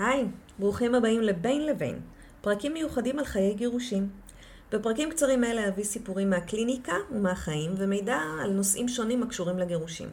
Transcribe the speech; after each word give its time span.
היי, 0.00 0.26
ברוכים 0.58 0.94
הבאים 0.94 1.22
לבין 1.22 1.66
לבין, 1.66 2.00
פרקים 2.40 2.72
מיוחדים 2.72 3.18
על 3.18 3.24
חיי 3.24 3.54
גירושים. 3.54 4.08
בפרקים 4.72 5.10
קצרים 5.10 5.44
אלה 5.44 5.68
אביא 5.68 5.84
סיפורים 5.84 6.30
מהקליניקה 6.30 6.92
ומהחיים 7.10 7.74
ומידע 7.76 8.18
על 8.42 8.50
נושאים 8.50 8.88
שונים 8.88 9.22
הקשורים 9.22 9.58
לגירושים. 9.58 10.08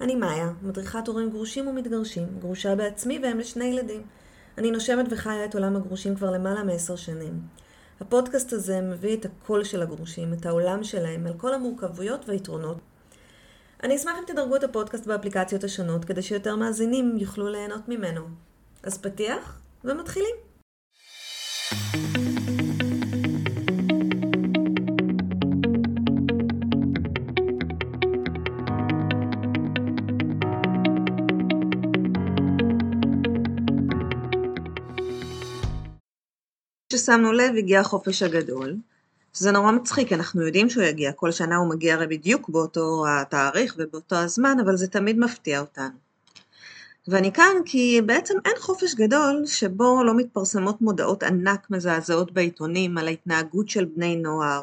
אני 0.00 0.14
מאיה, 0.14 0.50
מדריכת 0.62 1.08
הורים 1.08 1.30
גרושים 1.30 1.68
ומתגרשים, 1.68 2.26
גרושה 2.38 2.74
בעצמי 2.74 3.18
ואם 3.22 3.38
לשני 3.38 3.64
ילדים. 3.64 4.02
אני 4.58 4.70
נושמת 4.70 5.06
וחיה 5.10 5.44
את 5.44 5.54
עולם 5.54 5.76
הגרושים 5.76 6.14
כבר 6.16 6.30
למעלה 6.30 6.62
מעשר 6.62 6.96
שנים. 6.96 7.40
הפודקאסט 8.00 8.52
הזה 8.52 8.80
מביא 8.80 9.16
את 9.16 9.24
הקול 9.24 9.64
של 9.64 9.82
הגרושים, 9.82 10.32
את 10.32 10.46
העולם 10.46 10.84
שלהם, 10.84 11.26
על 11.26 11.34
כל 11.36 11.54
המורכבויות 11.54 12.28
והיתרונות. 12.28 12.78
אני 13.82 13.96
אשמח 13.96 14.14
אם 14.18 14.24
תדרגו 14.26 14.56
את 14.56 14.64
הפודקאסט 14.64 15.06
באפליקציות 15.06 15.64
השונות, 15.64 16.04
כדי 16.04 16.22
שיותר 16.22 16.56
מאזינים 16.56 17.16
יוכלו 17.18 17.48
ליהנות 17.48 17.88
ממנו. 17.88 18.45
אז 18.86 18.98
פתיח, 18.98 19.60
ומתחילים. 19.84 20.36
כששמנו 36.88 37.32
לב 37.32 37.54
הגיע 37.58 37.80
החופש 37.80 38.22
הגדול, 38.22 38.76
שזה 39.32 39.52
נורא 39.52 39.72
מצחיק, 39.72 40.12
אנחנו 40.12 40.42
יודעים 40.42 40.70
שהוא 40.70 40.84
יגיע, 40.84 41.12
כל 41.12 41.32
שנה 41.32 41.56
הוא 41.56 41.70
מגיע 41.70 41.94
הרי 41.94 42.06
בדיוק 42.06 42.48
באותו 42.48 43.04
התאריך 43.08 43.74
ובאותו 43.78 44.16
הזמן, 44.16 44.56
אבל 44.64 44.76
זה 44.76 44.88
תמיד 44.88 45.18
מפתיע 45.18 45.60
אותנו. 45.60 46.05
ואני 47.08 47.32
כאן 47.32 47.56
כי 47.64 48.00
בעצם 48.06 48.34
אין 48.44 48.54
חופש 48.58 48.94
גדול 48.94 49.42
שבו 49.46 50.04
לא 50.04 50.14
מתפרסמות 50.16 50.80
מודעות 50.80 51.22
ענק 51.22 51.70
מזעזעות 51.70 52.32
בעיתונים 52.32 52.98
על 52.98 53.08
ההתנהגות 53.08 53.68
של 53.68 53.84
בני 53.84 54.16
נוער, 54.16 54.62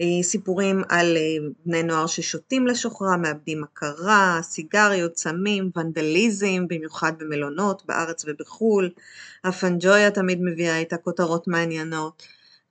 אה, 0.00 0.22
סיפורים 0.22 0.82
על 0.88 1.16
אה, 1.16 1.48
בני 1.66 1.82
נוער 1.82 2.06
ששותים 2.06 2.66
לשוכרה, 2.66 3.16
מאבדים 3.16 3.64
הכרה, 3.64 4.38
סיגריות, 4.42 5.16
סמים, 5.16 5.70
ונדליזם, 5.76 6.68
במיוחד 6.68 7.12
במלונות, 7.18 7.82
בארץ 7.86 8.24
ובחו"ל, 8.28 8.90
הפנג'ויה 9.44 10.10
תמיד 10.10 10.38
מביאה 10.42 10.78
איתה 10.78 10.96
כותרות 10.96 11.48
מעניינות, 11.48 12.22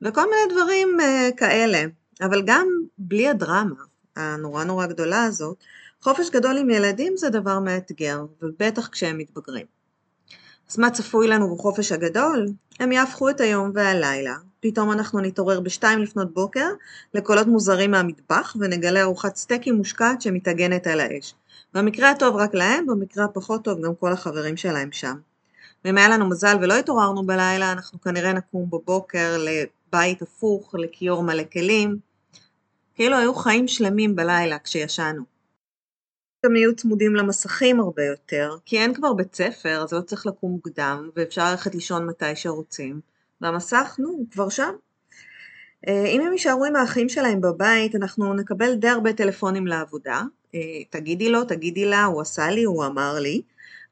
וכל 0.02 0.23
מיני 0.30 0.53
דברים 0.53 0.97
אה, 1.02 1.30
כאלה, 1.38 1.83
אבל 2.22 2.41
גם 2.45 2.67
בלי 2.97 3.30
הדרמה 3.30 3.83
הנורא 4.16 4.63
נורא 4.63 4.85
גדולה 4.85 5.23
הזאת, 5.23 5.58
חופש 6.03 6.30
גדול 6.30 6.57
עם 6.57 6.69
ילדים 6.69 7.17
זה 7.17 7.30
דבר 7.30 7.59
מאתגר, 7.59 8.25
ובטח 8.41 8.88
כשהם 8.88 9.17
מתבגרים. 9.17 9.66
אז 10.71 10.77
מה 10.77 10.91
צפוי 10.91 11.27
לנו 11.27 11.55
בחופש 11.55 11.91
הגדול? 11.91 12.47
הם 12.80 12.91
יהפכו 12.91 13.30
את 13.30 13.41
היום 13.41 13.71
והלילה, 13.73 14.35
פתאום 14.59 14.91
אנחנו 14.91 15.19
נתעורר 15.19 15.59
בשתיים 15.59 15.99
לפנות 15.99 16.33
בוקר 16.33 16.67
לקולות 17.13 17.47
מוזרים 17.47 17.91
מהמטבח 17.91 18.55
ונגלה 18.59 19.02
ארוחת 19.02 19.35
סטייקים 19.35 19.75
מושקעת 19.75 20.22
שמתאגנת 20.22 20.88
על 20.88 20.99
האש. 20.99 21.33
במקרה 21.73 22.09
הטוב 22.09 22.35
רק 22.35 22.53
להם, 22.53 22.85
במקרה 22.88 23.25
הפחות 23.25 23.63
טוב 23.63 23.85
גם 23.85 23.95
כל 23.95 24.11
החברים 24.11 24.57
שלהם 24.57 24.91
שם. 24.91 25.16
ואם 25.85 25.97
היה 25.97 26.09
לנו 26.09 26.29
מזל 26.29 26.57
ולא 26.61 26.73
התעוררנו 26.73 27.25
בלילה, 27.25 27.72
אנחנו 27.72 28.02
כנראה 28.02 28.33
נקום 28.33 28.69
בבוקר 28.69 29.38
לבית 29.38 30.22
הפוך, 30.22 30.75
לכיור 30.77 31.23
מלא 31.23 31.44
כלים. 31.53 31.97
כאילו 32.95 33.17
היו 33.17 33.33
חיים 33.33 33.67
שלמים 33.67 34.16
בלילה 34.16 34.59
כשישנו. 34.59 35.30
גם 36.45 36.56
יהיו 36.56 36.75
צמודים 36.75 37.16
למסכים 37.16 37.80
הרבה 37.80 38.06
יותר, 38.06 38.58
כי 38.66 38.80
אין 38.80 38.94
כבר 38.94 39.14
בית 39.14 39.36
ספר, 39.36 39.84
אז 39.84 39.94
לא 39.94 40.02
צריך 40.02 40.25
לקום 40.25 40.52
מוקדם, 40.52 41.09
ואפשר 41.16 41.52
ללכת 41.52 41.75
לישון 41.75 42.06
מתי 42.08 42.36
שרוצים, 42.36 43.02
והמסך, 43.42 43.95
נו, 44.00 44.09
הוא 44.09 44.25
כבר 44.31 44.50
שם. 44.50 44.73
אה, 45.88 46.06
אם 46.06 46.22
הם 46.22 46.34
יישארו 46.34 46.66
עם 46.66 46.75
האחים 46.75 47.09
שלהם 47.09 47.42
בבית, 47.42 47.95
אנחנו 47.95 48.34
נקבל 48.34 48.75
די 48.75 48.88
הרבה 48.88 49.13
טלפונים 49.13 49.68
לעבודה. 49.68 50.22
אה, 50.56 50.84
תגידי 50.90 51.30
לו, 51.30 51.44
תגידי 51.44 51.85
לה, 51.85 52.03
הוא 52.03 52.22
עשה 52.22 52.50
לי, 52.50 52.63
הוא 52.63 52.85
אמר 52.85 53.19
לי. 53.19 53.41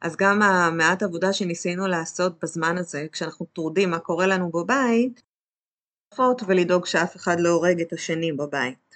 אז 0.02 0.16
גם 0.16 0.42
המעט 0.42 1.04
עבודה 1.04 1.34
שניסינו 1.34 1.88
לעשות 1.88 2.44
בזמן 2.44 2.78
הזה, 2.78 3.06
כשאנחנו 3.12 3.46
טרודים 3.46 3.90
מה 3.90 4.00
קורה 4.00 4.28
לנו 4.28 4.52
בבית, 4.52 5.22
ולדאוג 6.48 6.86
שאף 6.86 7.16
אחד 7.16 7.40
לא 7.40 7.50
הורג 7.50 7.82
את 7.82 7.94
השני 7.94 8.32
בבית. 8.32 8.89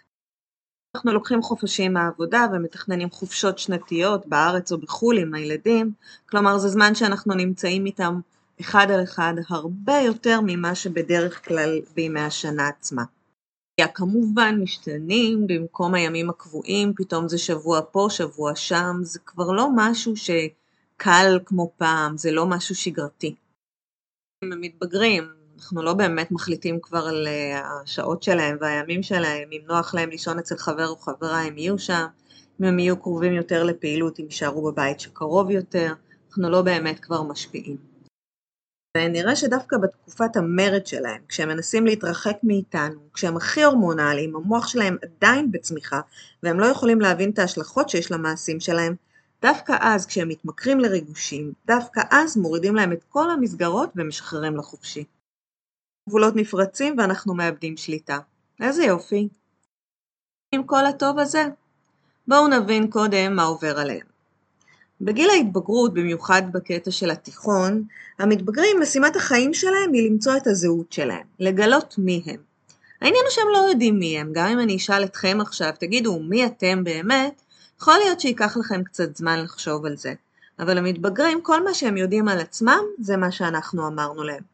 אנחנו 0.95 1.11
לוקחים 1.11 1.41
חופשים 1.41 1.93
מהעבודה 1.93 2.47
ומתכננים 2.53 3.09
חופשות 3.09 3.59
שנתיות 3.59 4.25
בארץ 4.25 4.71
או 4.71 4.77
בחו"ל 4.77 5.17
עם 5.17 5.33
הילדים, 5.33 5.93
כלומר 6.29 6.57
זה 6.57 6.69
זמן 6.69 6.95
שאנחנו 6.95 7.33
נמצאים 7.33 7.85
איתם 7.85 8.19
אחד 8.61 8.87
על 8.91 9.03
אחד 9.03 9.33
הרבה 9.49 9.97
יותר 10.05 10.39
ממה 10.45 10.75
שבדרך 10.75 11.47
כלל 11.47 11.79
בימי 11.95 12.19
השנה 12.19 12.67
עצמה. 12.67 13.03
כמובן 13.93 14.59
משתנים 14.61 15.47
במקום 15.47 15.93
הימים 15.93 16.29
הקבועים, 16.29 16.93
פתאום 16.95 17.27
זה 17.27 17.37
שבוע 17.37 17.81
פה, 17.91 18.07
שבוע 18.09 18.55
שם, 18.55 18.95
זה 19.01 19.19
כבר 19.19 19.51
לא 19.51 19.67
משהו 19.75 20.13
שקל 20.15 21.39
כמו 21.45 21.71
פעם, 21.77 22.17
זה 22.17 22.31
לא 22.31 22.45
משהו 22.45 22.75
שגרתי. 22.75 23.35
הם 24.43 24.61
מתבגרים, 24.61 25.23
אנחנו 25.57 25.83
לא 25.83 25.93
באמת 25.93 26.31
מחליטים 26.31 26.79
כבר 26.81 27.07
על 27.07 27.27
אה, 27.27 27.61
השעות 27.81 28.23
שלהם 28.23 28.57
והימים 28.61 29.03
שלהם, 29.03 29.49
אם 29.51 29.61
נוח 29.67 29.93
להם 29.95 30.09
לישון 30.09 30.39
אצל 30.39 30.57
חבר 30.57 30.87
או 30.87 30.95
חברה 30.95 31.41
הם 31.41 31.57
יהיו 31.57 31.79
שם, 31.79 32.05
אם 32.61 32.65
הם 32.65 32.79
יהיו 32.79 32.97
קרובים 32.97 33.33
יותר 33.33 33.63
לפעילות 33.63 34.19
הם 34.19 34.25
יישארו 34.25 34.71
בבית 34.71 34.99
שקרוב 34.99 35.51
יותר, 35.51 35.93
אנחנו 36.29 36.49
לא 36.49 36.61
באמת 36.61 36.99
כבר 36.99 37.23
משפיעים. 37.23 37.93
ונראה 38.97 39.35
שדווקא 39.35 39.77
בתקופת 39.77 40.35
המרד 40.35 40.85
שלהם, 40.85 41.21
כשהם 41.27 41.49
מנסים 41.49 41.85
להתרחק 41.85 42.37
מאיתנו, 42.43 42.99
כשהם 43.13 43.37
הכי 43.37 43.63
הורמונליים, 43.63 44.35
המוח 44.35 44.67
שלהם 44.67 44.97
עדיין 45.03 45.51
בצמיחה, 45.51 46.01
והם 46.43 46.59
לא 46.59 46.65
יכולים 46.65 47.01
להבין 47.01 47.29
את 47.29 47.39
ההשלכות 47.39 47.89
שיש 47.89 48.11
למעשים 48.11 48.59
שלהם, 48.59 48.95
דווקא 49.41 49.75
אז 49.79 50.05
כשהם 50.05 50.29
מתמכרים 50.29 50.79
לריגושים, 50.79 51.53
דווקא 51.67 52.01
אז 52.11 52.37
מורידים 52.37 52.75
להם 52.75 52.91
את 52.91 53.03
כל 53.09 53.29
המסגרות 53.29 53.89
ומשחררים 53.95 54.57
לחופשי. 54.57 55.03
גבולות 56.09 56.35
נפרצים 56.35 56.95
ואנחנו 56.97 57.33
מאבדים 57.33 57.77
שליטה. 57.77 58.19
איזה 58.61 58.83
יופי. 58.83 59.27
עם 60.51 60.63
כל 60.63 60.85
הטוב 60.85 61.19
הזה, 61.19 61.45
בואו 62.27 62.47
נבין 62.47 62.89
קודם 62.89 63.35
מה 63.35 63.43
עובר 63.43 63.79
עליהם. 63.79 64.07
בגיל 65.01 65.29
ההתבגרות, 65.29 65.93
במיוחד 65.93 66.41
בקטע 66.51 66.91
של 66.91 67.11
התיכון, 67.11 67.83
המתבגרים, 68.19 68.79
משימת 68.81 69.15
החיים 69.15 69.53
שלהם 69.53 69.93
היא 69.93 70.09
למצוא 70.09 70.37
את 70.37 70.47
הזהות 70.47 70.91
שלהם, 70.91 71.23
לגלות 71.39 71.95
מי 71.97 72.23
הם. 72.25 72.41
העניין 73.01 73.23
הוא 73.25 73.31
שהם 73.31 73.47
לא 73.53 73.57
יודעים 73.57 73.99
מי 73.99 74.19
הם, 74.19 74.31
גם 74.33 74.47
אם 74.47 74.59
אני 74.59 74.75
אשאל 74.75 75.03
אתכם 75.03 75.37
עכשיו, 75.41 75.71
תגידו 75.79 76.19
מי 76.19 76.45
אתם 76.45 76.83
באמת, 76.83 77.41
יכול 77.81 77.97
להיות 77.97 78.19
שייקח 78.19 78.57
לכם 78.57 78.83
קצת 78.83 79.17
זמן 79.17 79.43
לחשוב 79.43 79.85
על 79.85 79.97
זה. 79.97 80.13
אבל 80.59 80.77
המתבגרים, 80.77 81.41
כל 81.41 81.63
מה 81.63 81.73
שהם 81.73 81.97
יודעים 81.97 82.27
על 82.27 82.39
עצמם, 82.39 82.81
זה 82.99 83.17
מה 83.17 83.31
שאנחנו 83.31 83.87
אמרנו 83.87 84.23
להם. 84.23 84.52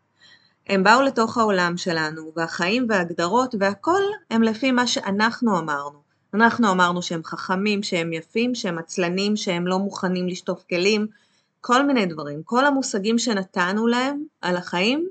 הם 0.69 0.84
באו 0.84 1.02
לתוך 1.02 1.38
העולם 1.38 1.78
שלנו, 1.78 2.31
והחיים 2.35 2.85
וההגדרות 2.90 3.56
והכל 3.59 4.02
הם 4.30 4.44
לפי 4.44 4.72
מה 4.72 4.88
שאנחנו 4.88 5.59
אמרנו. 5.59 6.00
אנחנו 6.34 6.72
אמרנו 6.72 7.02
שהם 7.02 7.24
חכמים, 7.24 7.84
שהם 7.84 8.13
יפים, 8.13 8.56
שהם 8.56 8.78
עצלנים, 8.78 9.35
שהם 9.35 9.68
לא 9.68 9.79
מוכנים 9.79 10.28
לשטוף 10.28 10.63
כלים, 10.69 11.08
כל 11.62 11.85
מיני 11.85 12.06
דברים. 12.06 12.44
כל 12.44 12.66
המושגים 12.66 13.19
שנתנו 13.19 13.88
להם 13.88 14.24
על 14.41 14.58
החיים, 14.58 15.09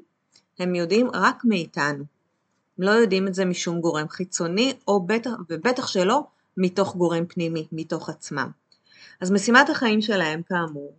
הם 0.59 0.75
יודעים 0.75 1.09
רק 1.15 1.45
מאיתנו. 1.45 2.05
הם 2.79 2.85
לא 2.85 2.91
יודעים 2.91 3.29
את 3.29 3.35
זה 3.35 3.45
משום 3.45 3.81
גורם 3.81 4.09
חיצוני, 4.09 4.75
או 4.89 5.07
בטח, 5.07 5.31
ובטח 5.51 5.87
שלא 5.87 6.23
מתוך 6.57 6.97
גורם 6.97 7.27
פנימי, 7.27 7.67
מתוך 7.73 8.09
עצמם. 8.09 8.51
אז 9.21 9.31
משימת 9.31 9.71
החיים 9.71 10.01
שלהם, 10.01 10.43
כאמור, 10.43 10.93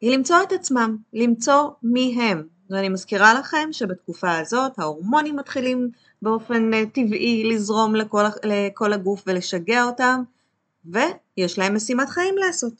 היא 0.00 0.16
למצוא 0.16 0.36
את 0.42 0.52
עצמם, 0.52 0.96
למצוא 1.12 1.70
מי 1.82 2.18
הם, 2.22 2.42
ואני 2.70 2.88
מזכירה 2.88 3.34
לכם 3.34 3.68
שבתקופה 3.72 4.38
הזאת 4.38 4.78
ההורמונים 4.78 5.36
מתחילים 5.36 5.90
באופן 6.22 6.74
אה, 6.74 6.86
טבעי 6.86 7.44
לזרום 7.44 7.94
לכל, 7.94 8.22
לכל 8.44 8.92
הגוף 8.92 9.22
ולשגע 9.26 9.84
אותם, 9.84 10.22
ויש 10.84 11.58
להם 11.58 11.74
משימת 11.74 12.08
חיים 12.08 12.34
לעשות. 12.38 12.72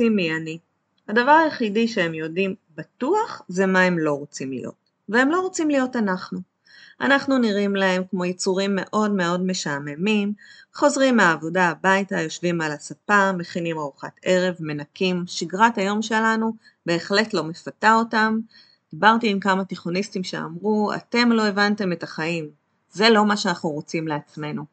מי 0.00 0.36
אני? 0.36 0.58
הדבר 1.08 1.30
היחידי 1.30 1.88
שהם 1.88 2.14
יודעים 2.14 2.54
בטוח 2.76 3.42
זה 3.48 3.66
מה 3.66 3.80
הם 3.80 3.98
לא 3.98 4.12
רוצים 4.12 4.52
להיות, 4.52 4.74
והם 5.08 5.30
לא 5.30 5.40
רוצים 5.40 5.70
להיות 5.70 5.96
אנחנו. 5.96 6.40
אנחנו 7.00 7.38
נראים 7.38 7.76
להם 7.76 8.02
כמו 8.10 8.24
יצורים 8.24 8.70
מאוד 8.74 9.10
מאוד 9.10 9.46
משעממים, 9.46 10.32
חוזרים 10.74 11.16
מהעבודה 11.16 11.68
הביתה, 11.68 12.20
יושבים 12.20 12.60
על 12.60 12.72
הספה, 12.72 13.32
מכינים 13.32 13.78
ארוחת 13.78 14.12
ערב, 14.22 14.54
מנקים, 14.60 15.24
שגרת 15.26 15.78
היום 15.78 16.02
שלנו 16.02 16.52
בהחלט 16.86 17.34
לא 17.34 17.44
מפתה 17.44 17.94
אותם, 17.94 18.40
דיברתי 18.92 19.30
עם 19.30 19.40
כמה 19.40 19.64
תיכוניסטים 19.64 20.24
שאמרו, 20.24 20.94
אתם 20.94 21.32
לא 21.32 21.46
הבנתם 21.46 21.92
את 21.92 22.02
החיים, 22.02 22.50
זה 22.90 23.10
לא 23.10 23.26
מה 23.26 23.36
שאנחנו 23.36 23.70
רוצים 23.70 24.08
לעצמנו. 24.08 24.64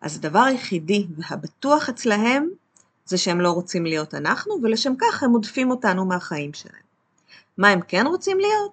אז 0.00 0.16
הדבר 0.16 0.38
היחידי 0.38 1.06
והבטוח 1.16 1.88
אצלהם 1.88 2.48
זה 3.04 3.18
שהם 3.18 3.40
לא 3.40 3.50
רוצים 3.50 3.84
להיות 3.84 4.14
אנחנו, 4.14 4.54
ולשם 4.62 4.92
כך 5.00 5.22
הם 5.22 5.30
עודפים 5.30 5.70
אותנו 5.70 6.04
מהחיים 6.04 6.52
שלהם. 6.52 6.82
מה 7.58 7.68
הם 7.68 7.80
כן 7.80 8.06
רוצים 8.06 8.38
להיות? 8.38 8.72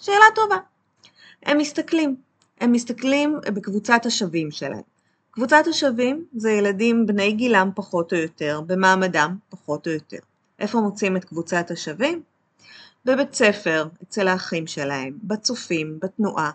שאלה 0.00 0.24
טובה. 0.34 0.56
הם 1.42 1.58
מסתכלים, 1.58 2.16
הם 2.60 2.72
מסתכלים 2.72 3.38
בקבוצת 3.46 4.06
השווים 4.06 4.50
שלהם. 4.50 4.82
קבוצת 5.30 5.64
השווים 5.70 6.24
זה 6.36 6.50
ילדים 6.50 7.06
בני 7.06 7.32
גילם 7.32 7.70
פחות 7.74 8.12
או 8.12 8.18
יותר, 8.18 8.60
במעמדם 8.66 9.36
פחות 9.48 9.86
או 9.86 9.92
יותר. 9.92 10.18
איפה 10.58 10.80
מוצאים 10.80 11.16
את 11.16 11.24
קבוצת 11.24 11.70
השווים? 11.70 12.22
בבית 13.04 13.34
ספר, 13.34 13.86
אצל 14.02 14.28
האחים 14.28 14.66
שלהם, 14.66 15.18
בצופים, 15.22 15.98
בתנועה. 16.02 16.50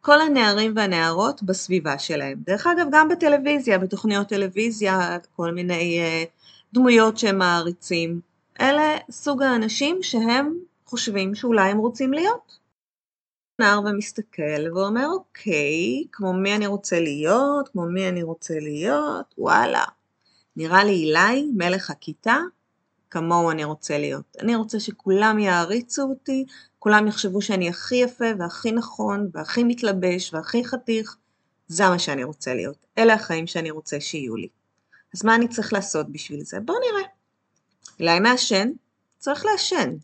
כל 0.00 0.20
הנערים 0.20 0.72
והנערות 0.76 1.42
בסביבה 1.42 1.98
שלהם. 1.98 2.38
דרך 2.46 2.66
אגב, 2.66 2.86
גם 2.92 3.08
בטלוויזיה, 3.08 3.78
בתוכניות 3.78 4.28
טלוויזיה, 4.28 5.18
כל 5.36 5.50
מיני 5.50 6.00
uh, 6.00 6.28
דמויות 6.74 7.18
שהם 7.18 7.38
מעריצים. 7.38 8.20
אלה 8.60 8.96
סוג 9.10 9.42
האנשים 9.42 10.02
שהם 10.02 10.54
חושבים 10.86 11.34
שאולי 11.34 11.70
הם 11.70 11.78
רוצים 11.78 12.12
להיות. 12.12 12.58
נער 13.58 13.80
ומסתכל 13.84 14.72
ואומר, 14.74 15.06
אוקיי, 15.06 16.04
כמו 16.12 16.32
מי 16.32 16.56
אני 16.56 16.66
רוצה 16.66 17.00
להיות, 17.00 17.68
כמו 17.68 17.86
מי 17.86 18.08
אני 18.08 18.22
רוצה 18.22 18.54
להיות, 18.60 19.34
וואלה. 19.38 19.84
נראה 20.56 20.84
לי 20.84 20.92
אילי, 20.92 21.50
מלך 21.56 21.90
הכיתה, 21.90 22.36
כמוהו 23.10 23.50
אני 23.50 23.64
רוצה 23.64 23.98
להיות. 23.98 24.36
אני 24.40 24.56
רוצה 24.56 24.80
שכולם 24.80 25.38
יעריצו 25.38 26.02
אותי, 26.02 26.44
כולם 26.78 27.06
יחשבו 27.06 27.42
שאני 27.42 27.68
הכי 27.68 27.96
יפה 27.96 28.24
והכי 28.38 28.72
נכון 28.72 29.30
והכי 29.32 29.64
מתלבש 29.64 30.34
והכי 30.34 30.64
חתיך. 30.64 31.16
זה 31.68 31.88
מה 31.88 31.98
שאני 31.98 32.24
רוצה 32.24 32.54
להיות. 32.54 32.86
אלה 32.98 33.14
החיים 33.14 33.46
שאני 33.46 33.70
רוצה 33.70 34.00
שיהיו 34.00 34.36
לי. 34.36 34.48
אז 35.14 35.24
מה 35.24 35.34
אני 35.34 35.48
צריך 35.48 35.72
לעשות 35.72 36.12
בשביל 36.12 36.40
זה? 36.44 36.60
בואו 36.60 36.78
נראה. 36.78 37.08
אולי 38.00 38.20
מעשן? 38.20 38.68
צריך 39.18 39.44
לעשן. 39.44 39.94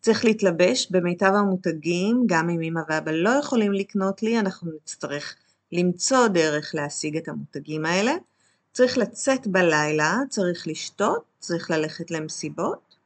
צריך 0.00 0.24
להתלבש 0.24 0.90
במיטב 0.90 1.32
המותגים, 1.34 2.22
גם 2.26 2.50
אם 2.50 2.62
אמא 2.62 2.80
ואבא 2.88 3.10
לא 3.12 3.30
יכולים 3.30 3.72
לקנות 3.72 4.22
לי, 4.22 4.38
אנחנו 4.38 4.72
נצטרך 4.76 5.34
למצוא 5.72 6.28
דרך 6.28 6.74
להשיג 6.74 7.16
את 7.16 7.28
המותגים 7.28 7.86
האלה. 7.86 8.12
צריך 8.72 8.98
לצאת 8.98 9.46
בלילה, 9.46 10.18
צריך 10.28 10.66
לשתות, 10.66 11.24
צריך 11.46 11.70
ללכת 11.70 12.10
למסיבות. 12.10 12.96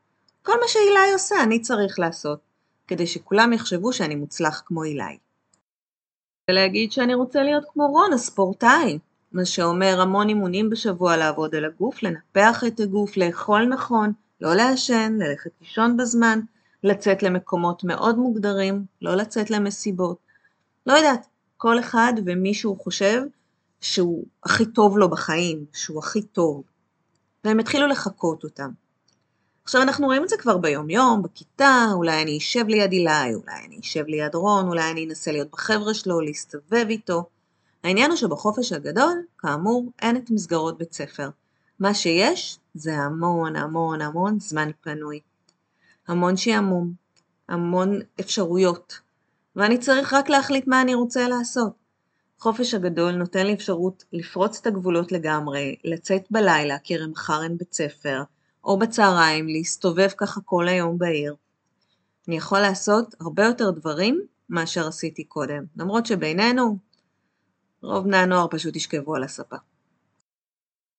כל 0.42 0.52
מה 0.60 0.68
שאילי 0.68 1.12
עושה 1.12 1.42
אני 1.42 1.60
צריך 1.60 1.98
לעשות, 1.98 2.38
כדי 2.86 3.06
שכולם 3.06 3.52
יחשבו 3.52 3.92
שאני 3.92 4.14
מוצלח 4.14 4.62
כמו 4.66 4.84
אילי. 4.84 5.18
ולהגיד 6.50 6.92
שאני 6.92 7.14
רוצה 7.14 7.42
להיות 7.42 7.64
כמו 7.72 7.86
רון, 7.86 8.12
הספורטאי, 8.12 8.98
מה 9.32 9.44
שאומר 9.44 10.00
המון 10.00 10.28
אימונים 10.28 10.70
בשבוע 10.70 11.16
לעבוד 11.16 11.54
על 11.54 11.64
הגוף, 11.64 12.02
לנפח 12.02 12.64
את 12.66 12.80
הגוף, 12.80 13.16
לאכול 13.16 13.64
נכון, 13.64 14.12
לא 14.40 14.54
לעשן, 14.54 15.18
ללכת 15.18 15.50
לישון 15.60 15.96
בזמן, 15.96 16.40
לצאת 16.84 17.22
למקומות 17.22 17.84
מאוד 17.84 18.18
מוגדרים, 18.18 18.84
לא 19.02 19.14
לצאת 19.14 19.50
למסיבות. 19.50 20.18
לא 20.86 20.92
יודעת, 20.92 21.26
כל 21.56 21.80
אחד 21.80 22.12
ומי 22.26 22.54
שהוא 22.54 22.78
חושב 22.78 23.22
שהוא 23.80 24.24
הכי 24.44 24.66
טוב 24.66 24.98
לו 24.98 25.10
בחיים, 25.10 25.64
שהוא 25.72 25.98
הכי 25.98 26.22
טוב. 26.22 26.62
והם 27.44 27.58
התחילו 27.58 27.86
לחקות 27.86 28.44
אותם. 28.44 28.70
עכשיו 29.64 29.82
אנחנו 29.82 30.06
רואים 30.06 30.24
את 30.24 30.28
זה 30.28 30.36
כבר 30.36 30.56
ביום 30.56 30.90
יום, 30.90 31.22
בכיתה, 31.22 31.86
אולי 31.92 32.22
אני 32.22 32.38
אשב 32.38 32.64
ליד 32.68 32.92
אילי, 32.92 33.34
אולי 33.34 33.66
אני 33.66 33.80
אשב 33.80 34.04
ליד 34.06 34.34
רון, 34.34 34.68
אולי 34.68 34.90
אני 34.90 35.06
אנסה 35.06 35.32
להיות 35.32 35.50
בחבר'ה 35.50 35.94
שלו, 35.94 36.20
להסתובב 36.20 36.86
איתו. 36.88 37.24
העניין 37.84 38.10
הוא 38.10 38.16
שבחופש 38.16 38.72
הגדול, 38.72 39.22
כאמור, 39.38 39.92
אין 40.02 40.16
את 40.16 40.30
מסגרות 40.30 40.78
בית 40.78 40.92
ספר. 40.92 41.30
מה 41.80 41.94
שיש 41.94 42.58
זה 42.74 42.96
המון 42.96 43.56
המון 43.56 44.00
המון 44.00 44.40
זמן 44.40 44.70
פנוי. 44.80 45.20
המון 46.08 46.36
שעמום, 46.36 46.92
המון 47.48 48.00
אפשרויות, 48.20 49.00
ואני 49.56 49.78
צריך 49.78 50.12
רק 50.12 50.28
להחליט 50.28 50.66
מה 50.66 50.82
אני 50.82 50.94
רוצה 50.94 51.28
לעשות. 51.28 51.79
חופש 52.40 52.74
הגדול 52.74 53.12
נותן 53.12 53.46
לי 53.46 53.54
אפשרות 53.54 54.04
לפרוץ 54.12 54.58
את 54.60 54.66
הגבולות 54.66 55.12
לגמרי, 55.12 55.76
לצאת 55.84 56.22
בלילה 56.30 56.78
כי 56.78 56.94
מחר 57.10 57.42
אין 57.42 57.56
בית 57.58 57.72
ספר, 57.72 58.22
או 58.64 58.78
בצהריים 58.78 59.48
להסתובב 59.48 60.08
ככה 60.16 60.40
כל 60.40 60.68
היום 60.68 60.98
בעיר. 60.98 61.34
אני 62.28 62.36
יכול 62.36 62.60
לעשות 62.60 63.14
הרבה 63.20 63.44
יותר 63.44 63.70
דברים 63.70 64.20
מאשר 64.48 64.88
עשיתי 64.88 65.24
קודם, 65.24 65.64
למרות 65.76 66.06
שבינינו, 66.06 66.78
רוב 67.82 68.04
בני 68.04 68.16
הנוער 68.16 68.46
פשוט 68.50 68.76
ישכבו 68.76 69.14
על 69.14 69.24
הספה. 69.24 69.56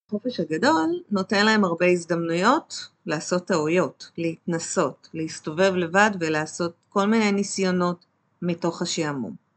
החופש 0.08 0.40
הגדול 0.40 1.04
נותן 1.12 1.46
להם 1.46 1.64
הרבה 1.64 1.86
הזדמנויות 1.86 2.88
לעשות 3.06 3.48
טעויות, 3.48 4.12
להתנסות, 4.18 5.10
להסתובב 5.14 5.74
לבד 5.76 6.12
ולעשות 6.20 6.74
כל 6.90 7.06
מיני 7.06 7.32
ניסיונות 7.32 8.06
מתוך 8.42 8.82
השעמום. 8.82 9.51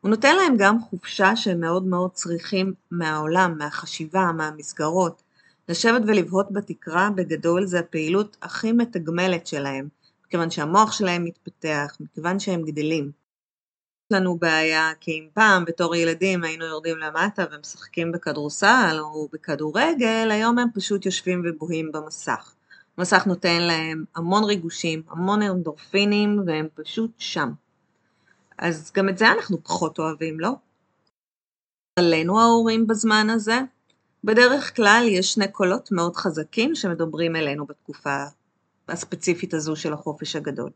הוא 0.00 0.10
נותן 0.10 0.36
להם 0.36 0.56
גם 0.58 0.80
חופשה 0.80 1.36
שהם 1.36 1.60
מאוד 1.60 1.86
מאוד 1.86 2.10
צריכים 2.10 2.74
מהעולם, 2.90 3.58
מהחשיבה, 3.58 4.32
מהמסגרות. 4.32 5.22
לשבת 5.68 6.02
ולבהות 6.06 6.52
בתקרה 6.52 7.10
בגדול 7.14 7.66
זה 7.66 7.78
הפעילות 7.78 8.36
הכי 8.42 8.72
מתגמלת 8.72 9.46
שלהם, 9.46 9.88
מכיוון 10.26 10.50
שהמוח 10.50 10.92
שלהם 10.92 11.24
מתפתח, 11.24 11.96
מכיוון 12.00 12.38
שהם 12.38 12.62
גדלים. 12.62 13.10
יש 14.10 14.16
לנו 14.16 14.36
בעיה 14.38 14.92
כי 15.00 15.10
אם 15.10 15.28
פעם 15.34 15.64
בתור 15.64 15.94
ילדים 15.94 16.44
היינו 16.44 16.64
יורדים 16.64 16.98
למטה 16.98 17.44
ומשחקים 17.52 18.12
בכדורסל 18.12 18.96
או 19.00 19.28
בכדורגל, 19.32 20.28
היום 20.30 20.58
הם 20.58 20.68
פשוט 20.74 21.06
יושבים 21.06 21.42
ובוהים 21.44 21.92
במסך. 21.92 22.54
המסך 22.98 23.26
נותן 23.26 23.62
להם 23.62 24.04
המון 24.16 24.44
ריגושים, 24.44 25.02
המון 25.08 25.42
אנדורפינים 25.42 26.42
והם 26.46 26.68
פשוט 26.74 27.10
שם. 27.18 27.52
אז 28.58 28.92
גם 28.94 29.08
את 29.08 29.18
זה 29.18 29.28
אנחנו 29.32 29.64
פחות 29.64 29.98
אוהבים, 29.98 30.40
לא? 30.40 30.50
עלינו 31.98 32.40
ההורים 32.40 32.86
בזמן 32.86 33.30
הזה? 33.30 33.60
בדרך 34.24 34.76
כלל 34.76 35.04
יש 35.08 35.34
שני 35.34 35.52
קולות 35.52 35.92
מאוד 35.92 36.16
חזקים 36.16 36.74
שמדברים 36.74 37.36
אלינו 37.36 37.66
בתקופה 37.66 38.24
הספציפית 38.88 39.54
הזו 39.54 39.76
של 39.76 39.92
החופש 39.92 40.36
הגדול. 40.36 40.70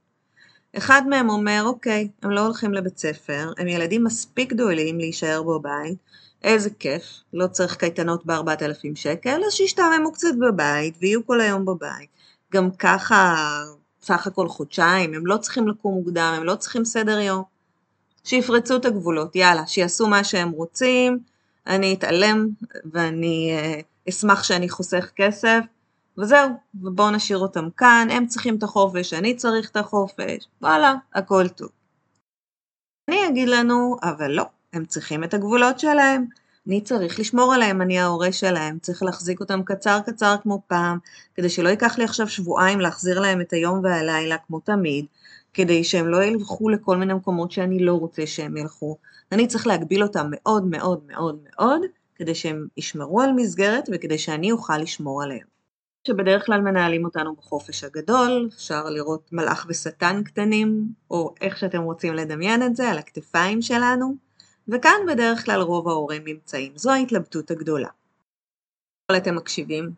אחד 0.77 1.03
מהם 1.09 1.31
אומר, 1.31 1.63
אוקיי, 1.65 2.09
הם 2.23 2.31
לא 2.31 2.41
הולכים 2.41 2.75
לבית 2.75 2.99
ספר, 2.99 3.53
הם 3.59 3.69
ילדים 3.69 4.05
מספיק 4.05 4.53
גדולים 4.53 4.99
להישאר 4.99 5.43
בבית, 5.43 5.99
איזה 6.43 6.71
כיף, 6.71 7.05
לא 7.33 7.47
צריך 7.47 7.77
קייטנות 7.77 8.27
ב-4,000 8.27 8.95
שקל, 8.95 9.41
אז 9.47 9.53
שישתעממו 9.53 10.13
קצת 10.13 10.35
בבית 10.41 10.95
ויהיו 11.01 11.27
כל 11.27 11.41
היום 11.41 11.65
בבית. 11.65 12.11
גם 12.53 12.71
ככה, 12.71 13.37
סך 14.03 14.27
הכל 14.27 14.49
חודשיים, 14.49 15.15
הם 15.15 15.27
לא 15.27 15.37
צריכים 15.37 15.69
לקום 15.69 15.95
מוקדם, 15.95 16.35
הם 16.37 16.45
לא 16.45 16.55
צריכים 16.55 16.85
סדר 16.85 17.19
יום. 17.19 17.52
שיפרצו 18.25 18.77
את 18.77 18.85
הגבולות, 18.85 19.37
יאללה, 19.37 19.67
שיעשו 19.67 20.07
מה 20.07 20.25
שהם 20.25 20.51
רוצים, 20.51 21.19
אני 21.67 21.95
אתעלם 21.95 22.49
ואני 22.93 23.51
אה, 23.53 23.81
אשמח 24.09 24.43
שאני 24.43 24.69
חוסך 24.69 25.11
כסף, 25.17 25.61
וזהו, 26.19 26.49
ובואו 26.75 27.11
נשאיר 27.11 27.39
אותם 27.39 27.69
כאן, 27.77 28.09
הם 28.11 28.27
צריכים 28.27 28.57
את 28.57 28.63
החופש, 28.63 29.13
אני 29.13 29.37
צריך 29.37 29.71
את 29.71 29.77
החופש, 29.77 30.49
וואלה, 30.63 30.95
הכל 31.15 31.49
טוב. 31.49 31.69
אני 33.09 33.29
אגיד 33.29 33.49
לנו, 33.49 33.97
אבל 34.03 34.31
לא, 34.31 34.45
הם 34.73 34.85
צריכים 34.85 35.25
את 35.25 35.35
הגבולות 35.35 35.81
שלהם, 35.81 36.25
אני 36.67 36.81
צריך 36.81 37.21
לשמור 37.21 37.55
עליהם, 37.55 37.83
אני 37.83 37.99
ההורה 37.99 38.33
שלהם, 38.33 38.79
צריך 38.79 39.03
להחזיק 39.03 39.41
אותם 39.41 39.63
קצר 39.63 40.01
קצר 40.07 40.37
כמו 40.43 40.63
פעם, 40.67 40.99
כדי 41.35 41.49
שלא 41.49 41.69
ייקח 41.69 41.99
לי 41.99 42.05
עכשיו 42.05 42.29
שבועיים 42.29 42.81
להחזיר 42.81 43.21
להם 43.21 43.41
את 43.41 43.53
היום 43.53 43.85
והלילה 43.85 44.37
כמו 44.47 44.61
תמיד, 44.61 45.07
כדי 45.55 45.85
שהם 45.85 46.09
לא 46.09 46.25
ילכו 46.25 46.69
לכל 46.69 46.97
מיני 46.97 47.15
מקומות 47.15 47.53
שאני 47.53 47.85
לא 47.85 47.95
רוצה 47.95 48.27
שהם 48.27 48.57
ילכו. 48.57 48.97
אני 49.33 49.47
צריך 49.47 49.67
להגביל 49.67 50.03
אותם 50.03 50.27
מאוד 50.31 50.65
מאוד 50.65 51.05
מאוד 51.07 51.39
מאוד, 51.51 51.81
כדי 52.15 52.35
שהם 52.35 52.67
ישמרו 52.77 53.21
על 53.21 53.33
מסגרת 53.33 53.89
וכדי 53.93 54.19
שאני 54.19 54.53
אוכל 54.53 54.79
לשמור 54.79 55.23
עליהם. 55.23 55.53
שבדרך 56.09 56.47
כלל 56.47 56.61
מנהלים 56.61 57.05
אותנו 57.05 57.35
בחופש 57.35 57.85
הגדול, 57.85 58.49
אפשר 58.55 58.85
לראות 58.85 59.33
מלאך 59.33 59.67
ושטן 59.69 60.23
קטנים, 60.25 60.89
או 61.11 61.35
איך 61.41 61.59
שאתם 61.59 61.83
רוצים 61.83 62.15
לדמיין 62.15 62.63
את 62.63 62.77
זה, 62.77 62.91
על 62.91 62.99
הכתפיים 62.99 63.63
שלנו, 63.63 64.15
וכאן 64.69 65.07
בדרך 65.09 65.45
כלל 65.45 65.61
רוב 65.61 65.89
ההורים 65.89 66.23
נמצאים. 66.25 66.73
זו 66.77 66.91
ההתלבטות 66.91 67.51
הגדולה. 67.51 67.89
אתם 69.17 69.37
מקשיבים? 69.37 69.91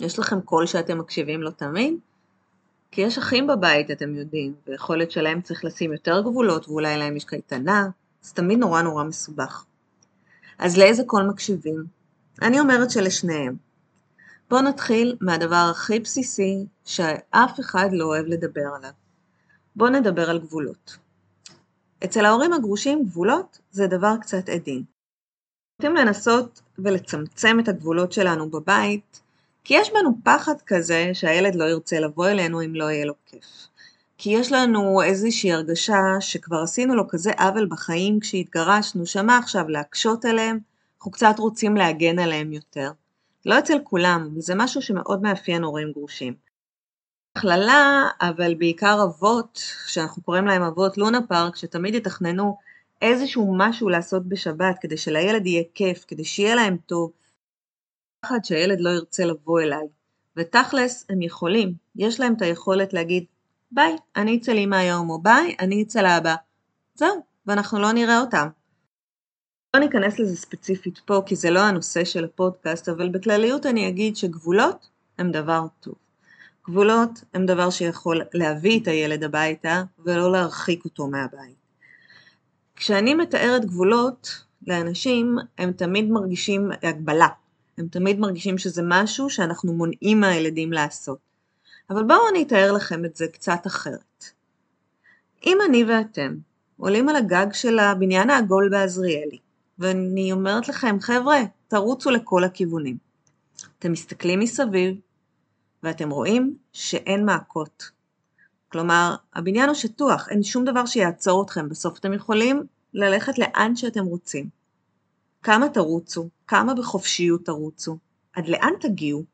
יש 0.00 0.18
לכם 0.18 0.40
קול 0.40 0.66
שאתם 0.66 0.98
מקשיבים 0.98 1.42
לו 1.42 1.50
תמיד? 1.50 1.94
כי 2.90 3.00
יש 3.00 3.18
אחים 3.18 3.46
בבית, 3.46 3.90
אתם 3.90 4.14
יודעים, 4.14 4.54
ויכולת 4.66 5.10
שלהם 5.10 5.40
צריך 5.40 5.64
לשים 5.64 5.92
יותר 5.92 6.20
גבולות, 6.20 6.68
ואולי 6.68 6.98
להם 6.98 7.16
יש 7.16 7.24
קייטנה, 7.24 7.88
זה 8.22 8.34
תמיד 8.34 8.58
נורא 8.58 8.82
נורא 8.82 9.04
מסובך. 9.04 9.64
אז 10.58 10.78
לאיזה 10.78 11.02
קול 11.06 11.22
מקשיבים? 11.22 11.84
אני 12.42 12.60
אומרת 12.60 12.90
שלשניהם. 12.90 13.56
בואו 14.50 14.62
נתחיל 14.62 15.16
מהדבר 15.20 15.68
הכי 15.70 16.00
בסיסי 16.00 16.66
שאף 16.84 17.60
אחד 17.60 17.88
לא 17.92 18.04
אוהב 18.04 18.26
לדבר 18.26 18.68
עליו. 18.76 18.90
בואו 19.76 19.90
נדבר 19.90 20.30
על 20.30 20.38
גבולות. 20.38 20.96
אצל 22.04 22.24
ההורים 22.24 22.52
הגרושים 22.52 23.04
גבולות 23.04 23.60
זה 23.70 23.86
דבר 23.86 24.16
קצת 24.20 24.48
עדין. 24.48 24.82
רוצים 25.78 25.96
לנסות 25.96 26.62
ולצמצם 26.78 27.60
את 27.60 27.68
הגבולות 27.68 28.12
שלנו 28.12 28.50
בבית, 28.50 29.20
כי 29.64 29.74
יש 29.74 29.90
בנו 29.90 30.10
פחד 30.24 30.54
כזה 30.66 31.10
שהילד 31.12 31.54
לא 31.54 31.64
ירצה 31.64 32.00
לבוא 32.00 32.28
אלינו 32.28 32.64
אם 32.64 32.74
לא 32.74 32.90
יהיה 32.90 33.04
לו 33.04 33.14
כיף. 33.26 33.68
כי 34.18 34.30
יש 34.30 34.52
לנו 34.52 35.02
איזושהי 35.02 35.52
הרגשה 35.52 36.02
שכבר 36.20 36.62
עשינו 36.62 36.94
לו 36.94 37.08
כזה 37.08 37.32
עוול 37.38 37.66
בחיים 37.70 38.20
כשהתגרשנו, 38.20 39.06
שמה 39.06 39.38
עכשיו 39.38 39.68
להקשות 39.68 40.24
עליהם? 40.24 40.58
אנחנו 40.96 41.10
קצת 41.10 41.34
רוצים 41.38 41.76
להגן 41.76 42.18
עליהם 42.18 42.52
יותר. 42.52 42.90
לא 43.46 43.58
אצל 43.58 43.78
כולם, 43.84 44.28
זה 44.38 44.54
משהו 44.54 44.82
שמאוד 44.82 45.22
מאפיין 45.22 45.62
הורים 45.62 45.92
גרושים. 45.92 46.34
הכללה, 47.36 48.08
אבל 48.20 48.54
בעיקר 48.54 49.02
אבות, 49.04 49.60
שאנחנו 49.86 50.22
קוראים 50.22 50.46
להם 50.46 50.62
אבות 50.62 50.98
לונה 50.98 51.26
פארק, 51.28 51.56
שתמיד 51.56 51.94
יתכננו 51.94 52.56
איזשהו 53.02 53.54
משהו 53.58 53.88
לעשות 53.88 54.28
בשבת 54.28 54.76
כדי 54.80 54.96
שלילד 54.96 55.46
יהיה 55.46 55.62
כיף, 55.74 56.04
כדי 56.08 56.24
שיהיה 56.24 56.54
להם 56.54 56.76
טוב, 56.86 57.10
פחד 58.20 58.44
שהילד 58.44 58.80
לא 58.80 58.90
ירצה 58.90 59.24
לבוא 59.24 59.60
אליי. 59.60 59.86
ותכלס, 60.36 61.06
הם 61.10 61.22
יכולים, 61.22 61.74
יש 61.96 62.20
להם 62.20 62.34
את 62.34 62.42
היכולת 62.42 62.92
להגיד, 62.92 63.24
ביי, 63.70 63.96
אני 64.16 64.36
אצל 64.36 64.56
אמא 64.58 64.76
היום, 64.76 65.10
או 65.10 65.18
ביי, 65.18 65.56
אני 65.60 65.82
אצל 65.82 66.06
האבא. 66.06 66.34
זהו, 66.94 67.22
ואנחנו 67.46 67.80
לא 67.80 67.92
נראה 67.92 68.20
אותם. 68.20 68.48
לא 69.74 69.80
ניכנס 69.80 70.18
לזה 70.18 70.36
ספציפית 70.36 70.98
פה, 70.98 71.22
כי 71.26 71.36
זה 71.36 71.50
לא 71.50 71.60
הנושא 71.60 72.04
של 72.04 72.24
הפודקאסט, 72.24 72.88
אבל 72.88 73.08
בכלליות 73.08 73.66
אני 73.66 73.88
אגיד 73.88 74.16
שגבולות 74.16 74.88
הם 75.18 75.30
דבר 75.30 75.66
טוב. 75.80 75.94
גבולות 76.68 77.10
הם 77.34 77.46
דבר 77.46 77.70
שיכול 77.70 78.22
להביא 78.34 78.80
את 78.82 78.88
הילד 78.88 79.24
הביתה, 79.24 79.82
ולא 79.98 80.32
להרחיק 80.32 80.84
אותו 80.84 81.06
מהבית. 81.06 81.56
כשאני 82.76 83.14
מתארת 83.14 83.64
גבולות 83.64 84.44
לאנשים, 84.66 85.36
הם 85.58 85.72
תמיד 85.72 86.10
מרגישים 86.10 86.70
הגבלה. 86.82 87.28
הם 87.80 87.88
תמיד 87.88 88.18
מרגישים 88.20 88.58
שזה 88.58 88.82
משהו 88.84 89.30
שאנחנו 89.30 89.72
מונעים 89.72 90.20
מהילדים 90.20 90.72
לעשות. 90.72 91.18
אבל 91.90 92.04
בואו 92.04 92.28
אני 92.30 92.42
אתאר 92.42 92.72
לכם 92.72 93.04
את 93.04 93.16
זה 93.16 93.26
קצת 93.28 93.66
אחרת. 93.66 94.24
אם 95.46 95.58
אני 95.68 95.84
ואתם 95.84 96.36
עולים 96.76 97.08
על 97.08 97.16
הגג 97.16 97.46
של 97.52 97.78
הבניין 97.78 98.30
העגול 98.30 98.68
בעזריאלי, 98.68 99.38
ואני 99.78 100.32
אומרת 100.32 100.68
לכם, 100.68 100.96
חבר'ה, 101.00 101.38
תרוצו 101.68 102.10
לכל 102.10 102.44
הכיוונים. 102.44 102.96
אתם 103.78 103.92
מסתכלים 103.92 104.40
מסביב, 104.40 104.94
ואתם 105.82 106.10
רואים 106.10 106.56
שאין 106.72 107.24
מעקות. 107.24 107.90
כלומר, 108.72 109.14
הבניין 109.34 109.68
הוא 109.68 109.74
שטוח, 109.74 110.28
אין 110.28 110.42
שום 110.42 110.64
דבר 110.64 110.86
שיעצור 110.86 111.42
אתכם, 111.42 111.68
בסוף 111.68 111.98
אתם 111.98 112.12
יכולים 112.12 112.62
ללכת 112.94 113.38
לאן 113.38 113.76
שאתם 113.76 114.04
רוצים. 114.04 114.59
כמה 115.42 115.68
תרוצו, 115.68 116.28
כמה 116.46 116.74
בחופשיות 116.74 117.44
תרוצו, 117.44 117.98
עד 118.32 118.48
לאן 118.48 118.72
תגיעו? 118.80 119.24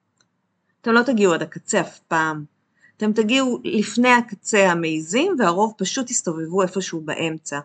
אתם 0.80 0.92
לא 0.92 1.02
תגיעו 1.02 1.34
עד 1.34 1.42
הקצה 1.42 1.80
אף 1.80 1.98
פעם. 1.98 2.44
אתם 2.96 3.12
תגיעו 3.12 3.60
לפני 3.64 4.08
הקצה 4.08 4.70
המעיזים 4.70 5.36
והרוב 5.38 5.75
פשוט 5.78 6.10
יסתובבו 6.10 6.62
איפשהו 6.62 7.00
באמצע. 7.00 7.60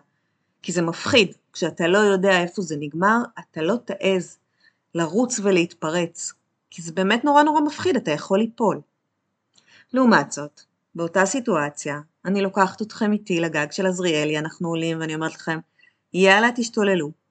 כי 0.62 0.72
זה 0.72 0.82
מפחיד, 0.82 1.34
כשאתה 1.52 1.86
לא 1.86 1.98
יודע 1.98 2.42
איפה 2.42 2.62
זה 2.62 2.76
נגמר, 2.80 3.18
אתה 3.38 3.62
לא 3.62 3.76
תעז 3.84 4.38
לרוץ 4.94 5.40
ולהתפרץ, 5.42 6.32
כי 6.70 6.82
זה 6.82 6.92
באמת 6.92 7.24
נורא 7.24 7.42
נורא 7.42 7.60
מפחיד, 7.60 7.96
אתה 7.96 8.10
יכול 8.10 8.38
ליפול. 8.38 8.80
לעומת 9.92 10.32
זאת, 10.32 10.60
באותה 10.94 11.26
סיטואציה, 11.26 12.00
אני 12.24 12.42
לוקחת 12.42 12.82
אתכם 12.82 13.12
איתי 13.12 13.40
לגג 13.40 13.66
של 13.70 13.86
עזריאלי, 13.86 14.38
אנחנו 14.38 14.68
עולים 14.68 15.00
ואני 15.00 15.14
אומרת 15.14 15.34
לכם, 15.34 15.58
יאללה 16.14 16.48
תשתוללו. 16.56 17.21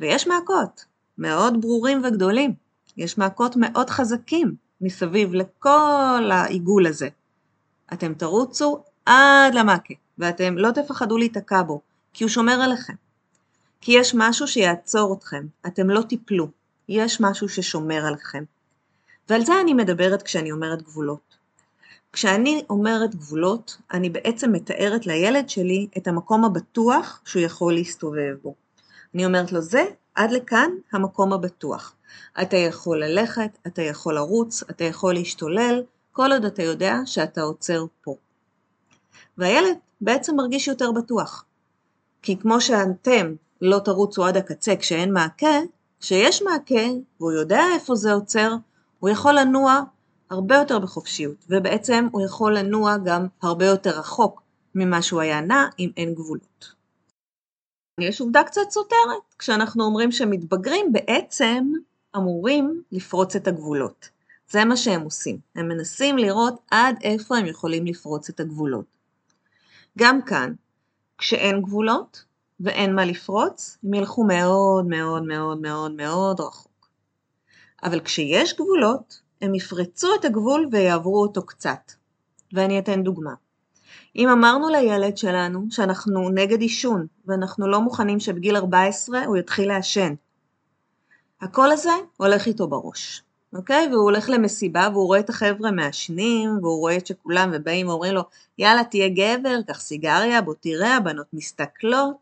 ויש 0.00 0.26
מעקות, 0.26 0.84
מאוד 1.18 1.60
ברורים 1.60 2.02
וגדולים, 2.04 2.54
יש 2.96 3.18
מעקות 3.18 3.56
מאוד 3.56 3.90
חזקים 3.90 4.54
מסביב 4.80 5.34
לכל 5.34 6.30
העיגול 6.32 6.86
הזה. 6.86 7.08
אתם 7.92 8.14
תרוצו 8.14 8.82
עד 9.06 9.54
למעקה, 9.54 9.94
ואתם 10.18 10.58
לא 10.58 10.70
תפחדו 10.70 11.18
להיתקע 11.18 11.62
בו, 11.62 11.80
כי 12.12 12.24
הוא 12.24 12.30
שומר 12.30 12.62
עליכם. 12.62 12.94
כי 13.80 13.92
יש 13.92 14.14
משהו 14.14 14.46
שיעצור 14.46 15.14
אתכם, 15.18 15.46
אתם 15.66 15.90
לא 15.90 16.02
תיפלו, 16.02 16.48
יש 16.88 17.20
משהו 17.20 17.48
ששומר 17.48 18.06
עליכם. 18.06 18.44
ועל 19.28 19.44
זה 19.44 19.60
אני 19.60 19.74
מדברת 19.74 20.22
כשאני 20.22 20.52
אומרת 20.52 20.82
גבולות. 20.82 21.36
כשאני 22.12 22.62
אומרת 22.70 23.14
גבולות, 23.14 23.76
אני 23.92 24.10
בעצם 24.10 24.52
מתארת 24.52 25.06
לילד 25.06 25.48
שלי 25.48 25.86
את 25.96 26.08
המקום 26.08 26.44
הבטוח 26.44 27.20
שהוא 27.24 27.42
יכול 27.42 27.74
להסתובב 27.74 28.34
בו. 28.42 28.54
אני 29.14 29.26
אומרת 29.26 29.52
לו, 29.52 29.60
זה 29.60 29.84
עד 30.14 30.30
לכאן 30.30 30.70
המקום 30.92 31.32
הבטוח. 31.32 31.94
אתה 32.42 32.56
יכול 32.56 33.04
ללכת, 33.04 33.58
אתה 33.66 33.82
יכול 33.82 34.14
לרוץ, 34.14 34.62
אתה 34.70 34.84
יכול 34.84 35.14
להשתולל, 35.14 35.82
כל 36.12 36.32
עוד 36.32 36.44
אתה 36.44 36.62
יודע 36.62 36.94
שאתה 37.04 37.42
עוצר 37.42 37.84
פה. 38.02 38.14
והילד 39.38 39.76
בעצם 40.00 40.36
מרגיש 40.36 40.68
יותר 40.68 40.92
בטוח. 40.92 41.44
כי 42.22 42.36
כמו 42.36 42.60
שאתם 42.60 43.34
לא 43.60 43.78
תרוצו 43.78 44.24
עד 44.24 44.36
הקצה 44.36 44.76
כשאין 44.76 45.12
מעקה, 45.12 45.58
כשיש 46.00 46.42
מעקה 46.42 46.86
והוא 47.20 47.32
יודע 47.32 47.62
איפה 47.74 47.94
זה 47.94 48.12
עוצר, 48.12 48.54
הוא 48.98 49.10
יכול 49.10 49.38
לנוע 49.38 49.82
הרבה 50.30 50.56
יותר 50.56 50.78
בחופשיות, 50.78 51.44
ובעצם 51.50 52.08
הוא 52.12 52.22
יכול 52.24 52.58
לנוע 52.58 52.96
גם 53.04 53.26
הרבה 53.42 53.66
יותר 53.66 53.98
רחוק 53.98 54.42
ממה 54.74 55.02
שהוא 55.02 55.20
היה 55.20 55.40
נע 55.40 55.66
אם 55.78 55.90
אין 55.96 56.14
גבולות. 56.14 56.77
יש 58.00 58.20
עובדה 58.20 58.44
קצת 58.44 58.70
סותרת, 58.70 59.34
כשאנחנו 59.38 59.84
אומרים 59.84 60.12
שמתבגרים 60.12 60.92
בעצם 60.92 61.72
אמורים 62.16 62.82
לפרוץ 62.92 63.36
את 63.36 63.48
הגבולות. 63.48 64.08
זה 64.50 64.64
מה 64.64 64.76
שהם 64.76 65.00
עושים, 65.00 65.38
הם 65.56 65.68
מנסים 65.68 66.18
לראות 66.18 66.54
עד 66.70 66.96
איפה 67.02 67.36
הם 67.36 67.46
יכולים 67.46 67.86
לפרוץ 67.86 68.28
את 68.28 68.40
הגבולות. 68.40 68.84
גם 69.98 70.22
כאן, 70.22 70.52
כשאין 71.18 71.62
גבולות 71.62 72.24
ואין 72.60 72.94
מה 72.94 73.04
לפרוץ, 73.04 73.78
הם 73.84 73.94
ילכו 73.94 74.24
מאוד 74.24 74.86
מאוד 74.86 75.22
מאוד 75.22 75.60
מאוד 75.60 75.92
מאוד 75.92 76.40
רחוק. 76.40 76.88
אבל 77.82 78.00
כשיש 78.00 78.54
גבולות, 78.54 79.20
הם 79.42 79.54
יפרצו 79.54 80.08
את 80.20 80.24
הגבול 80.24 80.68
ויעברו 80.72 81.22
אותו 81.22 81.46
קצת. 81.46 81.92
ואני 82.52 82.78
אתן 82.78 83.02
דוגמה. 83.02 83.34
אם 84.16 84.28
אמרנו 84.28 84.68
לילד 84.68 85.16
שלנו 85.16 85.66
שאנחנו 85.70 86.30
נגד 86.30 86.60
עישון 86.60 87.06
ואנחנו 87.26 87.68
לא 87.68 87.80
מוכנים 87.80 88.20
שבגיל 88.20 88.56
14 88.56 89.24
הוא 89.24 89.36
יתחיל 89.36 89.68
לעשן, 89.68 90.14
הקול 91.40 91.70
הזה 91.70 91.92
הולך 92.16 92.46
איתו 92.46 92.68
בראש, 92.68 93.22
אוקיי? 93.52 93.88
והוא 93.90 94.02
הולך 94.02 94.30
למסיבה 94.30 94.88
והוא 94.92 95.06
רואה 95.06 95.18
את 95.18 95.30
החבר'ה 95.30 95.70
מעשנים 95.70 96.58
והוא 96.62 96.80
רואה 96.80 96.96
שכולם 97.04 97.50
ובאים 97.52 97.88
ואומרים 97.88 98.14
לו 98.14 98.22
יאללה 98.58 98.84
תהיה 98.84 99.08
גבר, 99.08 99.62
קח 99.66 99.80
סיגריה, 99.80 100.42
בוא 100.42 100.54
תראה, 100.60 100.96
הבנות 100.96 101.26
מסתכלות. 101.32 102.16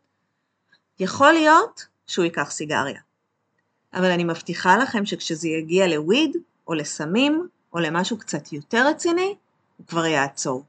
יכול 0.99 1.31
להיות 1.31 1.85
שהוא 2.07 2.25
ייקח 2.25 2.51
סיגריה. 2.51 2.99
אבל 3.93 4.11
אני 4.11 4.23
מבטיחה 4.23 4.77
לכם 4.77 5.05
שכשזה 5.05 5.47
יגיע 5.47 5.87
לוויד 5.87 6.37
או 6.67 6.73
לסמים 6.73 7.47
או 7.73 7.79
למשהו 7.79 8.17
קצת 8.17 8.53
יותר 8.53 8.87
רציני, 8.87 9.35
הוא 9.77 9.87
כבר 9.87 10.05
יעצור. 10.05 10.63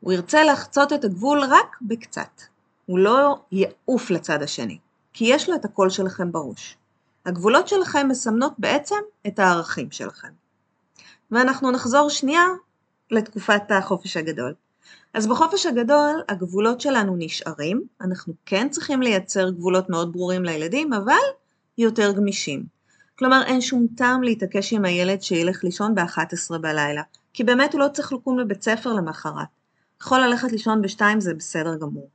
הוא 0.00 0.12
ירצה 0.12 0.44
לחצות 0.44 0.92
את 0.92 1.04
הגבול 1.04 1.40
רק 1.40 1.76
בקצת. 1.82 2.40
הוא 2.86 2.98
לא 2.98 3.38
יעוף 3.52 4.10
לצד 4.10 4.42
השני, 4.42 4.78
כי 5.12 5.24
יש 5.24 5.48
לו 5.48 5.54
את 5.54 5.64
הקול 5.64 5.90
שלכם 5.90 6.32
בראש. 6.32 6.76
הגבולות 7.26 7.68
שלכם 7.68 8.08
מסמנות 8.08 8.52
בעצם 8.58 8.96
את 9.26 9.38
הערכים 9.38 9.90
שלכם. 9.90 10.28
ואנחנו 11.30 11.70
נחזור 11.70 12.10
שנייה 12.10 12.44
לתקופת 13.10 13.62
החופש 13.70 14.16
הגדול. 14.16 14.54
אז 15.14 15.26
בחופש 15.26 15.66
הגדול 15.66 16.22
הגבולות 16.28 16.80
שלנו 16.80 17.16
נשארים, 17.18 17.82
אנחנו 18.00 18.34
כן 18.46 18.68
צריכים 18.68 19.02
לייצר 19.02 19.50
גבולות 19.50 19.90
מאוד 19.90 20.12
ברורים 20.12 20.44
לילדים, 20.44 20.92
אבל 20.92 21.14
יותר 21.78 22.12
גמישים. 22.12 22.64
כלומר 23.18 23.42
אין 23.46 23.60
שום 23.60 23.86
טעם 23.96 24.22
להתעקש 24.22 24.72
עם 24.72 24.84
הילד 24.84 25.22
שילך 25.22 25.64
לישון 25.64 25.94
ב-11 25.94 26.58
בלילה, 26.60 27.02
כי 27.32 27.44
באמת 27.44 27.72
הוא 27.72 27.80
לא 27.80 27.88
צריך 27.88 28.12
לקום 28.12 28.38
לבית 28.38 28.62
ספר 28.62 28.92
למחרת. 28.92 29.55
יכול 30.02 30.20
ללכת 30.20 30.52
לישון 30.52 30.82
בשתיים 30.82 31.20
זה 31.20 31.34
בסדר 31.34 31.76
גמור. 31.76 32.10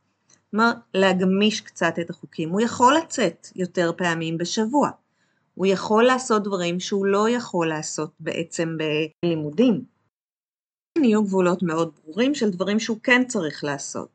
כלומר, 0.51 0.71
להגמיש 0.93 1.61
קצת 1.61 1.93
את 2.01 2.09
החוקים. 2.09 2.49
הוא 2.49 2.61
יכול 2.61 2.95
לצאת 2.97 3.47
יותר 3.55 3.91
פעמים 3.97 4.37
בשבוע. 4.37 4.89
הוא 5.55 5.65
יכול 5.65 6.03
לעשות 6.03 6.43
דברים 6.43 6.79
שהוא 6.79 7.05
לא 7.05 7.29
יכול 7.29 7.69
לעשות 7.69 8.11
בעצם 8.19 8.77
בלימודים. 9.23 9.83
יהיו 10.97 11.23
גבולות 11.23 11.63
מאוד 11.63 11.91
ברורים 12.03 12.35
של 12.35 12.49
דברים 12.49 12.79
שהוא 12.79 12.97
כן 13.03 13.23
צריך 13.27 13.63
לעשות. 13.63 14.07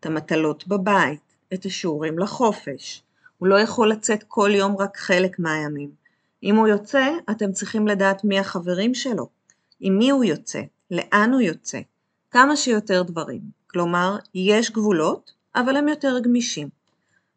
את 0.00 0.06
המטלות 0.06 0.68
בבית, 0.68 1.36
את 1.54 1.64
השיעורים 1.64 2.18
לחופש. 2.18 3.02
הוא 3.38 3.48
לא 3.48 3.60
יכול 3.60 3.90
לצאת 3.90 4.24
כל 4.28 4.50
יום 4.54 4.76
רק 4.76 4.96
חלק 4.96 5.38
מהימים. 5.38 5.90
אם 6.42 6.56
הוא 6.56 6.68
יוצא, 6.68 7.08
אתם 7.30 7.52
צריכים 7.52 7.88
לדעת 7.88 8.24
מי 8.24 8.38
החברים 8.38 8.94
שלו, 8.94 9.28
עם 9.80 9.98
מי 9.98 10.10
הוא 10.10 10.24
יוצא, 10.24 10.60
לאן 10.90 11.30
הוא 11.32 11.40
יוצא, 11.40 11.80
כמה 12.34 12.56
שיותר 12.56 13.02
דברים. 13.02 13.40
כלומר, 13.66 14.16
יש 14.34 14.70
גבולות, 14.70 15.32
אבל 15.56 15.76
הם 15.76 15.88
יותר 15.88 16.18
גמישים. 16.18 16.68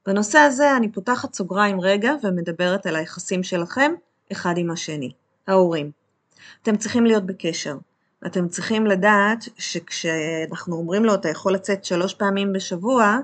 בנושא 0.05 0.39
הזה 0.39 0.77
אני 0.77 0.91
פותחת 0.91 1.33
סוגריים 1.33 1.81
רגע 1.81 2.13
ומדברת 2.23 2.85
על 2.85 2.95
היחסים 2.95 3.43
שלכם 3.43 3.91
אחד 4.31 4.53
עם 4.57 4.71
השני, 4.71 5.11
ההורים. 5.47 5.91
אתם 6.61 6.77
צריכים 6.77 7.05
להיות 7.05 7.25
בקשר. 7.25 7.77
אתם 8.25 8.47
צריכים 8.47 8.85
לדעת 8.85 9.45
שכשאנחנו 9.57 10.75
אומרים 10.75 11.05
לו 11.05 11.13
אתה 11.13 11.29
יכול 11.29 11.53
לצאת 11.53 11.85
שלוש 11.85 12.13
פעמים 12.13 12.53
בשבוע, 12.53 13.17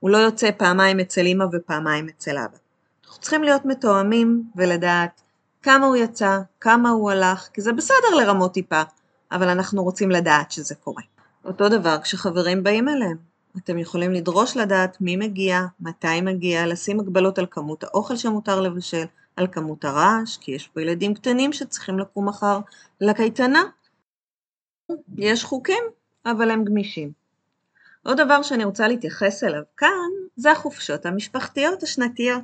הוא 0.00 0.10
לא 0.10 0.18
יוצא 0.18 0.50
פעמיים 0.56 1.00
אצל 1.00 1.26
אמא 1.26 1.44
ופעמיים 1.52 2.08
אצל 2.08 2.38
אבא. 2.38 2.56
אנחנו 3.04 3.20
צריכים 3.20 3.42
להיות 3.42 3.64
מתואמים 3.64 4.42
ולדעת 4.56 5.20
כמה 5.62 5.86
הוא 5.86 5.96
יצא, 5.96 6.38
כמה 6.60 6.90
הוא 6.90 7.10
הלך, 7.10 7.48
כי 7.52 7.60
זה 7.60 7.72
בסדר 7.72 8.14
לרמות 8.18 8.52
טיפה, 8.54 8.82
אבל 9.32 9.48
אנחנו 9.48 9.82
רוצים 9.82 10.10
לדעת 10.10 10.52
שזה 10.52 10.74
קורה. 10.74 11.02
אותו 11.44 11.68
דבר 11.68 11.98
כשחברים 12.02 12.62
באים 12.62 12.88
אליהם. 12.88 13.16
אתם 13.56 13.78
יכולים 13.78 14.12
לדרוש 14.12 14.56
לדעת 14.56 15.00
מי 15.00 15.16
מגיע, 15.16 15.60
מתי 15.80 16.20
מגיע, 16.20 16.66
לשים 16.66 17.00
הגבלות 17.00 17.38
על 17.38 17.46
כמות 17.50 17.84
האוכל 17.84 18.16
שמותר 18.16 18.60
לבשל, 18.60 19.04
על 19.36 19.46
כמות 19.46 19.84
הרעש, 19.84 20.36
כי 20.36 20.52
יש 20.52 20.68
פה 20.68 20.82
ילדים 20.82 21.14
קטנים 21.14 21.52
שצריכים 21.52 21.98
לקום 21.98 22.28
מחר 22.28 22.60
לקייטנה. 23.00 23.62
יש 25.16 25.44
חוקים, 25.44 25.84
אבל 26.26 26.50
הם 26.50 26.64
גמישים. 26.64 27.12
עוד 28.02 28.20
דבר 28.20 28.42
שאני 28.42 28.64
רוצה 28.64 28.88
להתייחס 28.88 29.44
אליו 29.44 29.62
כאן, 29.76 30.10
זה 30.36 30.52
החופשות 30.52 31.06
המשפחתיות 31.06 31.82
השנתיות. 31.82 32.42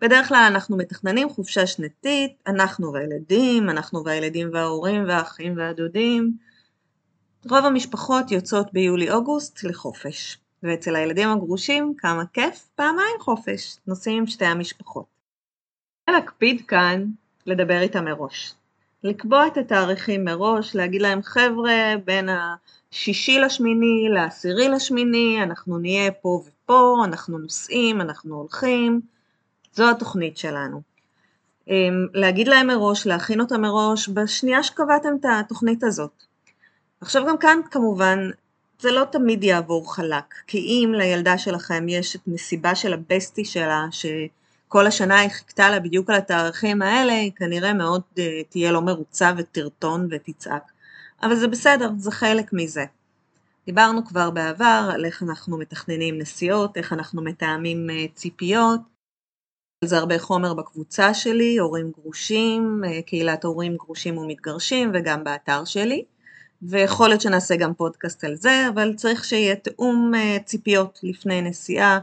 בדרך 0.00 0.28
כלל 0.28 0.44
אנחנו 0.50 0.76
מתכננים 0.76 1.28
חופשה 1.28 1.66
שנתית, 1.66 2.32
אנחנו 2.46 2.92
והילדים, 2.92 3.70
אנחנו 3.70 4.04
והילדים 4.04 4.50
וההורים 4.52 5.04
והאחים 5.08 5.56
והדודים. 5.56 6.36
רוב 7.50 7.64
המשפחות 7.64 8.30
יוצאות 8.30 8.72
ביולי-אוגוסט 8.72 9.64
לחופש, 9.64 10.38
ואצל 10.62 10.96
הילדים 10.96 11.28
הגרושים, 11.28 11.94
כמה 11.98 12.26
כיף, 12.32 12.68
פעמיים 12.74 13.16
חופש, 13.20 13.76
נוסעים 13.86 14.18
עם 14.18 14.26
שתי 14.26 14.44
המשפחות. 14.44 15.04
להקפיד 16.10 16.62
כאן 16.68 17.04
לדבר 17.46 17.80
איתם 17.80 18.04
מראש. 18.04 18.54
לקבוע 19.04 19.46
את 19.46 19.56
התאריכים 19.56 20.24
מראש, 20.24 20.74
להגיד 20.76 21.02
להם 21.02 21.22
חבר'ה 21.22 21.94
בין 22.04 22.28
השישי 22.28 23.38
לשמיני 23.38 24.08
לעשירי 24.14 24.68
לשמיני, 24.68 25.42
אנחנו 25.42 25.78
נהיה 25.78 26.12
פה 26.12 26.42
ופה, 26.46 27.02
אנחנו 27.04 27.38
נוסעים, 27.38 28.00
אנחנו 28.00 28.36
הולכים, 28.36 29.00
זו 29.76 29.90
התוכנית 29.90 30.38
שלנו. 30.38 30.80
אמ, 31.68 32.06
להגיד 32.14 32.48
להם 32.48 32.66
מראש, 32.66 33.06
להכין 33.06 33.40
אותם 33.40 33.60
מראש, 33.60 34.08
בשנייה 34.08 34.62
שקבעתם 34.62 35.08
את 35.20 35.24
התוכנית 35.40 35.84
הזאת. 35.84 36.22
עכשיו 37.00 37.26
גם 37.26 37.38
כאן 37.38 37.58
כמובן 37.70 38.30
זה 38.80 38.92
לא 38.92 39.04
תמיד 39.12 39.44
יעבור 39.44 39.94
חלק, 39.94 40.34
כי 40.46 40.58
אם 40.58 40.92
לילדה 40.94 41.38
שלכם 41.38 41.88
יש 41.88 42.16
את 42.16 42.20
מסיבה 42.26 42.74
של 42.74 42.92
הבסטי 42.92 43.44
שלה, 43.44 43.84
שכל 43.90 44.86
השנה 44.86 45.18
היא 45.18 45.30
חיכתה 45.30 45.70
לה 45.70 45.80
בדיוק 45.80 46.10
על 46.10 46.16
התאריכים 46.16 46.82
האלה, 46.82 47.12
היא 47.12 47.32
כנראה 47.36 47.72
מאוד 47.72 48.02
uh, 48.14 48.20
תהיה 48.48 48.72
לא 48.72 48.82
מרוצה 48.82 49.32
ותרטון 49.36 50.08
ותצעק. 50.10 50.72
אבל 51.22 51.36
זה 51.36 51.48
בסדר, 51.48 51.90
זה 51.98 52.10
חלק 52.10 52.52
מזה. 52.52 52.84
דיברנו 53.66 54.06
כבר 54.06 54.30
בעבר 54.30 54.90
על 54.94 55.04
איך 55.04 55.22
אנחנו 55.22 55.58
מתכננים 55.58 56.18
נסיעות, 56.18 56.76
איך 56.76 56.92
אנחנו 56.92 57.22
מתאמים 57.22 57.90
uh, 57.90 58.14
ציפיות, 58.14 58.80
זה 59.84 59.98
הרבה 59.98 60.18
חומר 60.18 60.54
בקבוצה 60.54 61.14
שלי, 61.14 61.58
הורים 61.58 61.90
גרושים, 61.90 62.80
uh, 62.84 63.02
קהילת 63.02 63.44
הורים 63.44 63.76
גרושים 63.76 64.18
ומתגרשים 64.18 64.90
וגם 64.94 65.24
באתר 65.24 65.64
שלי. 65.64 66.04
ויכול 66.62 67.08
להיות 67.08 67.20
שנעשה 67.20 67.56
גם 67.56 67.74
פודקאסט 67.74 68.24
על 68.24 68.36
זה, 68.36 68.68
אבל 68.74 68.94
צריך 68.94 69.24
שיהיה 69.24 69.56
תאום 69.56 70.12
אה, 70.14 70.36
ציפיות 70.44 71.00
לפני 71.02 71.42
נסיעה, 71.42 71.98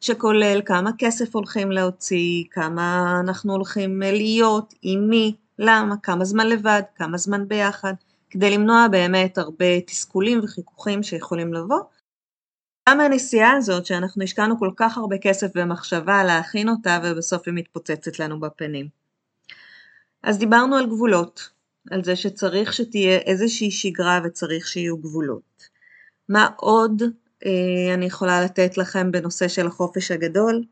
שכולל 0.00 0.60
כמה 0.64 0.90
כסף 0.98 1.34
הולכים 1.34 1.72
להוציא, 1.72 2.44
כמה 2.50 3.16
אנחנו 3.20 3.52
הולכים 3.52 4.02
אה, 4.02 4.12
להיות, 4.12 4.74
עם 4.82 5.08
מי, 5.08 5.34
למה, 5.58 5.94
כמה 6.02 6.24
זמן 6.24 6.46
לבד, 6.46 6.82
כמה 6.96 7.18
זמן 7.18 7.48
ביחד, 7.48 7.94
כדי 8.30 8.50
למנוע 8.50 8.88
באמת 8.88 9.38
הרבה 9.38 9.80
תסכולים 9.80 10.40
וחיכוכים 10.44 11.02
שיכולים 11.02 11.54
לבוא. 11.54 11.80
גם 12.88 13.00
הנסיעה 13.00 13.52
הזאת 13.52 13.86
שאנחנו 13.86 14.22
השקענו 14.22 14.58
כל 14.58 14.70
כך 14.76 14.98
הרבה 14.98 15.18
כסף 15.18 15.46
ומחשבה 15.54 16.24
להכין 16.24 16.68
אותה 16.68 17.00
ובסוף 17.04 17.42
היא 17.46 17.54
מתפוצצת 17.54 18.18
לנו 18.18 18.40
בפנים. 18.40 18.88
אז 20.22 20.38
דיברנו 20.38 20.76
על 20.76 20.86
גבולות, 20.86 21.50
על 21.90 22.04
זה 22.04 22.16
שצריך 22.16 22.72
שתהיה 22.72 23.18
איזושהי 23.18 23.70
שגרה 23.70 24.20
וצריך 24.24 24.66
שיהיו 24.66 24.96
גבולות. 24.96 25.68
מה 26.28 26.48
עוד 26.56 27.02
אה, 27.46 27.94
אני 27.94 28.06
יכולה 28.06 28.44
לתת 28.44 28.78
לכם 28.78 29.12
בנושא 29.12 29.48
של 29.48 29.66
החופש 29.66 30.10
הגדול? 30.10 30.62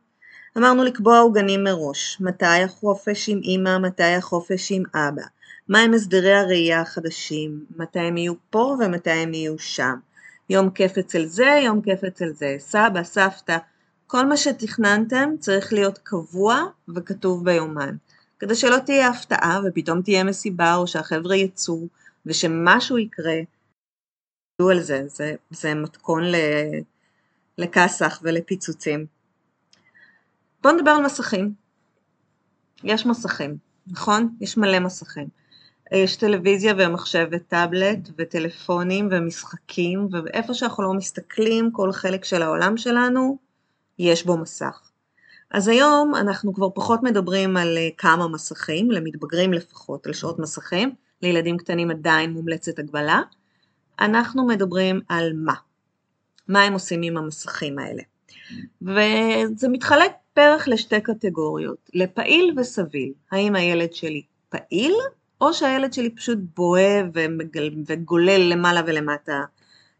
אמרנו 0.58 0.84
לקבוע 0.84 1.18
עוגנים 1.18 1.64
מראש, 1.64 2.18
מתי 2.20 2.62
החופש 2.64 3.28
עם 3.28 3.40
אמא, 3.44 3.78
מתי 3.78 4.02
החופש 4.02 4.72
עם 4.72 4.82
אבא, 4.94 5.22
מהם 5.68 5.94
הסדרי 5.94 6.34
הראייה 6.34 6.80
החדשים, 6.80 7.64
מתי 7.76 7.98
הם 7.98 8.16
יהיו 8.16 8.34
פה 8.50 8.76
ומתי 8.80 9.10
הם 9.10 9.34
יהיו 9.34 9.58
שם, 9.58 9.94
יום 10.50 10.70
כיף 10.70 10.98
אצל 10.98 11.26
זה, 11.26 11.60
יום 11.64 11.82
כיף 11.82 12.04
אצל 12.04 12.32
זה, 12.32 12.56
סבא, 12.58 13.02
סבתא, 13.02 13.58
כל 14.06 14.26
מה 14.26 14.36
שתכננתם 14.36 15.30
צריך 15.38 15.72
להיות 15.72 15.98
קבוע 15.98 16.62
וכתוב 16.94 17.44
ביומן. 17.44 17.96
כדי 18.38 18.54
שלא 18.54 18.78
תהיה 18.86 19.08
הפתעה 19.08 19.60
ופתאום 19.64 20.02
תהיה 20.02 20.24
מסיבה 20.24 20.74
או 20.74 20.86
שהחבר'ה 20.86 21.36
יצאו 21.36 21.86
ושמשהו 22.26 22.98
יקרה. 22.98 23.40
תדעו 24.56 24.70
על 24.70 24.80
זה, 24.80 25.02
זה, 25.06 25.34
זה 25.50 25.74
מתכון 25.74 26.22
לכסח 27.58 28.20
ולפיצוצים. 28.22 29.06
בואו 30.62 30.74
נדבר 30.74 30.90
על 30.90 31.04
מסכים. 31.04 31.54
יש 32.84 33.06
מסכים, 33.06 33.56
נכון? 33.86 34.36
יש 34.40 34.56
מלא 34.56 34.78
מסכים. 34.78 35.28
יש 35.92 36.16
טלוויזיה 36.16 36.74
ומחשב 36.78 37.26
וטאבלט 37.32 38.08
וטלפונים 38.18 39.08
ומשחקים 39.10 40.08
ואיפה 40.12 40.54
שאנחנו 40.54 40.82
לא 40.82 40.92
מסתכלים, 40.94 41.70
כל 41.72 41.92
חלק 41.92 42.24
של 42.24 42.42
העולם 42.42 42.76
שלנו, 42.76 43.38
יש 43.98 44.26
בו 44.26 44.36
מסך. 44.36 44.90
אז 45.50 45.68
היום 45.68 46.14
אנחנו 46.14 46.54
כבר 46.54 46.68
פחות 46.74 47.02
מדברים 47.02 47.56
על 47.56 47.78
אה, 47.78 47.88
כמה 47.98 48.28
מסכים, 48.28 48.90
למתבגרים 48.90 49.52
לפחות, 49.52 50.06
על 50.06 50.12
שעות 50.12 50.38
מסכים, 50.38 50.94
לילדים 51.22 51.56
קטנים 51.56 51.90
עדיין 51.90 52.32
מומלצת 52.32 52.78
הגבלה, 52.78 53.20
אנחנו 54.00 54.46
מדברים 54.46 55.00
על 55.08 55.32
מה, 55.34 55.54
מה 56.48 56.62
הם 56.62 56.72
עושים 56.72 57.02
עם 57.02 57.16
המסכים 57.16 57.78
האלה. 57.78 58.02
וזה 58.82 59.68
מתחלק 59.68 60.12
בערך 60.36 60.68
לשתי 60.68 61.00
קטגוריות, 61.00 61.90
לפעיל 61.94 62.54
וסביל, 62.58 63.12
האם 63.32 63.54
הילד 63.54 63.92
שלי 63.92 64.22
פעיל, 64.48 64.94
או 65.42 65.54
שהילד 65.54 65.92
שלי 65.92 66.10
פשוט 66.10 66.38
בוהה 66.56 67.02
וגולל 67.86 68.40
למעלה 68.52 68.80
ולמטה 68.86 69.40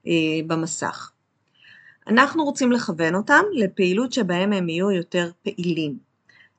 אה, 0.06 0.12
במסך. 0.46 1.10
אנחנו 2.06 2.44
רוצים 2.44 2.72
לכוון 2.72 3.14
אותם 3.14 3.42
לפעילות 3.52 4.12
שבהם 4.12 4.52
הם 4.52 4.68
יהיו 4.68 4.90
יותר 4.90 5.30
פעילים, 5.42 5.98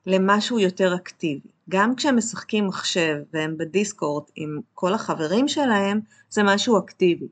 למשהו 0.06 0.58
יותר 0.58 0.94
אקטיבי. 0.94 1.48
גם 1.68 1.94
כשהם 1.94 2.16
משחקים 2.16 2.66
מחשב 2.66 3.16
והם 3.32 3.58
בדיסקורד 3.58 4.24
עם 4.36 4.60
כל 4.74 4.94
החברים 4.94 5.48
שלהם, 5.48 6.00
זה 6.30 6.42
משהו 6.42 6.78
אקטיבי. 6.78 7.26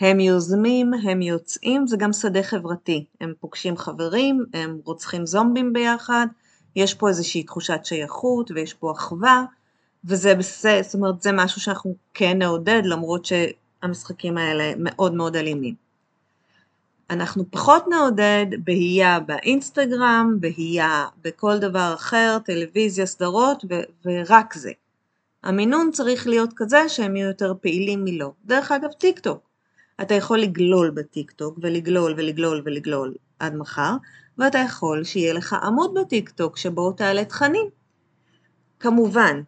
הם 0.00 0.20
יוזמים, 0.20 0.94
הם 0.94 1.22
יוצאים, 1.22 1.86
זה 1.86 1.96
גם 1.96 2.12
שדה 2.12 2.42
חברתי. 2.42 3.04
הם 3.20 3.32
פוגשים 3.40 3.76
חברים, 3.76 4.44
הם 4.54 4.78
רוצחים 4.84 5.26
זומבים 5.26 5.72
ביחד, 5.72 6.26
יש 6.76 6.94
פה 6.94 7.08
איזושהי 7.08 7.42
תחושת 7.42 7.80
שייכות 7.84 8.50
ויש 8.50 8.74
פה 8.74 8.92
אחווה, 8.92 9.44
וזה 10.06 10.34
בסדר, 10.34 10.82
זאת 10.82 10.94
אומרת 10.94 11.22
זה 11.22 11.32
משהו 11.32 11.60
שאנחנו 11.60 11.94
כן 12.14 12.38
נעודד 12.38 12.82
למרות 12.84 13.24
שהמשחקים 13.24 14.38
האלה 14.38 14.72
מאוד 14.76 15.14
מאוד 15.14 15.36
אלימים. 15.36 15.74
אנחנו 17.10 17.44
פחות 17.50 17.84
נעודד 17.88 18.46
בהייה 18.64 19.20
באינסטגרם, 19.20 20.36
בהייה 20.40 21.06
בכל 21.22 21.58
דבר 21.58 21.92
אחר, 21.94 22.38
טלוויזיה, 22.44 23.06
סדרות 23.06 23.64
ו- 23.70 23.82
ורק 24.04 24.54
זה. 24.54 24.72
המינון 25.42 25.90
צריך 25.92 26.26
להיות 26.26 26.50
כזה 26.56 26.88
שהם 26.88 27.16
יהיו 27.16 27.28
יותר 27.28 27.54
פעילים 27.60 28.04
מלא. 28.04 28.30
דרך 28.44 28.72
אגב 28.72 28.92
טיק 28.92 29.18
טוק. 29.18 29.40
אתה 30.00 30.14
יכול 30.14 30.38
לגלול 30.38 30.90
בטיק 30.90 31.30
טוק 31.30 31.58
ולגלול 31.62 32.14
ולגלול 32.16 32.62
ולגלול 32.64 33.14
עד 33.38 33.54
מחר, 33.54 33.92
ואתה 34.38 34.58
יכול 34.58 35.04
שיהיה 35.04 35.32
לך 35.32 35.52
עמוד 35.52 35.94
בטיק 35.94 36.30
טוק 36.30 36.56
שבו 36.56 36.92
תעלה 36.92 37.24
תכנים. 37.24 37.66
כמובן, 38.80 39.40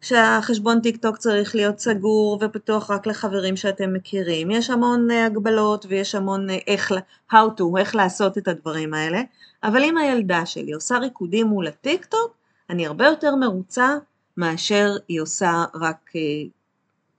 שהחשבון 0.00 0.80
טיק 0.80 0.96
טוק 0.96 1.16
צריך 1.16 1.54
להיות 1.54 1.78
סגור 1.78 2.38
ופתוח 2.40 2.90
רק 2.90 3.06
לחברים 3.06 3.56
שאתם 3.56 3.92
מכירים. 3.92 4.50
יש 4.50 4.70
המון 4.70 5.10
אה, 5.10 5.26
הגבלות 5.26 5.86
ויש 5.88 6.14
המון 6.14 6.50
אה, 6.50 6.58
איך, 6.66 6.92
how 7.32 7.60
to, 7.60 7.78
איך 7.78 7.94
לעשות 7.94 8.38
את 8.38 8.48
הדברים 8.48 8.94
האלה, 8.94 9.20
אבל 9.62 9.82
אם 9.82 9.98
הילדה 9.98 10.46
שלי 10.46 10.72
עושה 10.72 10.98
ריקודים 10.98 11.46
מול 11.46 11.66
הטיק 11.66 12.04
טוק, 12.04 12.34
אני 12.70 12.86
הרבה 12.86 13.06
יותר 13.06 13.34
מרוצה 13.34 13.96
מאשר 14.36 14.96
היא 15.08 15.20
עושה 15.20 15.64
רק 15.74 16.10
אה, 16.10 16.48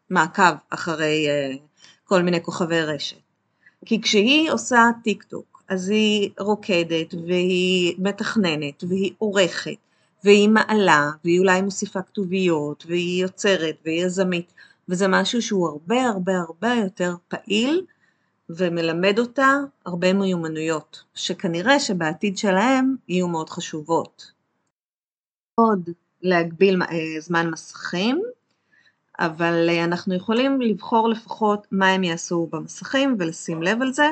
מעקב 0.09 0.55
אחרי 0.69 1.27
אה, 1.27 1.57
כל 2.03 2.21
מיני 2.21 2.43
כוכבי 2.43 2.81
רשת. 2.81 3.17
כי 3.85 4.01
כשהיא 4.01 4.51
עושה 4.51 4.89
טיק 5.03 5.23
טוק, 5.23 5.63
אז 5.69 5.89
היא 5.89 6.29
רוקדת 6.39 7.13
והיא 7.27 7.95
מתכננת 7.97 8.83
והיא 8.89 9.11
עורכת 9.17 9.77
והיא 10.23 10.49
מעלה, 10.49 11.11
והיא 11.23 11.39
אולי 11.39 11.61
מוסיפה 11.61 12.01
כתוביות, 12.01 12.83
והיא 12.87 13.23
יוצרת, 13.23 13.75
והיא 13.85 14.05
יזמית, 14.05 14.53
וזה 14.89 15.07
משהו 15.07 15.41
שהוא 15.41 15.67
הרבה 15.67 16.01
הרבה 16.01 16.37
הרבה 16.37 16.73
יותר 16.73 17.15
פעיל 17.27 17.85
ומלמד 18.49 19.19
אותה 19.19 19.57
הרבה 19.85 20.13
מיומנויות, 20.13 21.03
שכנראה 21.13 21.79
שבעתיד 21.79 22.37
שלהם 22.37 22.95
יהיו 23.07 23.27
מאוד 23.27 23.49
חשובות. 23.49 24.31
עוד 25.55 25.89
להגביל 26.21 26.81
אה, 26.83 27.21
זמן 27.21 27.49
מסכים, 27.49 28.21
אבל 29.19 29.69
אה, 29.69 29.83
אנחנו 29.83 30.15
יכולים 30.15 30.61
לבחור 30.61 31.09
לפחות 31.09 31.67
מה 31.71 31.87
הם 31.87 32.03
יעשו 32.03 32.47
במסכים 32.51 33.15
ולשים 33.19 33.63
לב 33.63 33.81
על 33.81 33.93
זה. 33.93 34.11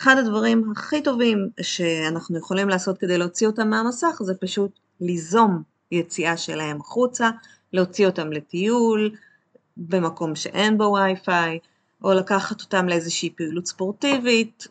אחד 0.00 0.16
הדברים 0.18 0.72
הכי 0.72 1.02
טובים 1.02 1.48
שאנחנו 1.60 2.38
יכולים 2.38 2.68
לעשות 2.68 2.98
כדי 2.98 3.18
להוציא 3.18 3.46
אותם 3.46 3.70
מהמסך 3.70 4.20
זה 4.22 4.34
פשוט 4.34 4.70
ליזום 5.02 5.62
יציאה 5.90 6.36
שלהם 6.36 6.80
החוצה, 6.80 7.30
להוציא 7.72 8.06
אותם 8.06 8.32
לטיול 8.32 9.16
במקום 9.76 10.34
שאין 10.34 10.78
בו 10.78 10.84
וי-פיי, 10.84 11.58
או 12.04 12.12
לקחת 12.12 12.60
אותם 12.60 12.88
לאיזושהי 12.88 13.30
פעילות 13.36 13.66
ספורטיבית. 13.66 14.68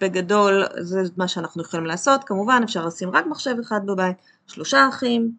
בגדול 0.00 0.64
זה 0.80 1.02
מה 1.16 1.28
שאנחנו 1.28 1.62
יכולים 1.62 1.86
לעשות, 1.86 2.24
כמובן 2.24 2.60
אפשר 2.64 2.86
לשים 2.86 3.10
רק 3.10 3.26
מחשב 3.26 3.56
אחד 3.60 3.80
בבית, 3.86 4.16
שלושה 4.46 4.88
אחים, 4.88 5.32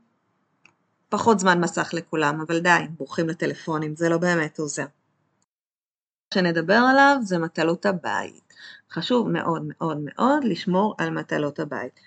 פחות 1.10 1.40
זמן 1.40 1.62
מסך 1.62 1.90
לכולם, 1.94 2.42
אבל 2.42 2.60
די, 2.60 2.70
בורחים 2.98 3.30
לטלפונים, 3.30 3.96
זה 3.96 4.10
לא 4.10 4.18
באמת 4.18 4.60
עוזר. 4.60 4.86
שנדבר 6.34 6.80
עליו 6.90 7.18
זה 7.22 7.38
מטלות 7.38 7.86
הבית. 7.86 8.54
חשוב 8.92 9.30
מאוד 9.30 9.62
מאוד 9.68 9.98
מאוד 10.04 10.44
לשמור 10.44 10.96
על 10.98 11.10
מטלות 11.10 11.60
הבית. 11.60 12.00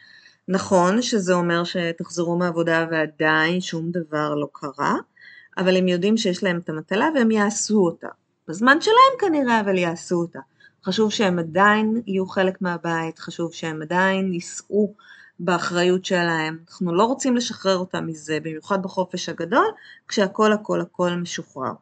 נכון 0.48 1.02
שזה 1.02 1.35
אומר 1.35 1.64
שתחזרו 1.64 2.38
מעבודה 2.38 2.87
ועדיין 2.90 3.61
שום 3.61 3.90
דבר 3.90 4.35
לא 4.35 4.46
קרה, 4.52 4.94
אבל 5.59 5.76
הם 5.76 5.88
יודעים 5.88 6.16
שיש 6.16 6.42
להם 6.42 6.59
את 6.59 6.68
המטלה 6.68 7.09
והם 7.14 7.30
יעשו 7.30 7.78
אותה. 7.78 8.09
בזמן 8.48 8.80
שלהם 8.80 9.18
כנראה, 9.20 9.61
אבל 9.61 9.78
יעשו 9.78 10.16
אותה. 10.16 10.38
חשוב 10.85 11.11
שהם 11.11 11.38
עדיין 11.38 12.02
יהיו 12.06 12.26
חלק 12.26 12.62
מהבית, 12.62 13.18
חשוב 13.18 13.52
שהם 13.52 13.82
עדיין 13.82 14.32
יישאו 14.32 14.94
באחריות 15.40 16.04
שלהם. 16.04 16.59
אנחנו 16.68 16.94
לא 16.94 17.04
רוצים 17.04 17.37
לשחרר 17.37 17.76
אותם 17.76 18.06
מזה, 18.06 18.38
במיוחד 18.42 18.82
בחופש 18.82 19.28
הגדול, 19.28 19.66
כשהכל 20.09 20.52
הכל 20.52 20.80
הכל 20.80 21.11
משוחרר. 21.11 21.72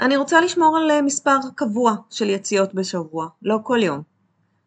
אני 0.00 0.16
רוצה 0.16 0.40
לשמור 0.40 0.76
על 0.76 1.00
מספר 1.02 1.38
קבוע 1.54 1.94
של 2.10 2.30
יציאות 2.30 2.74
בשבוע, 2.74 3.28
לא 3.42 3.58
כל 3.62 3.78
יום. 3.82 4.15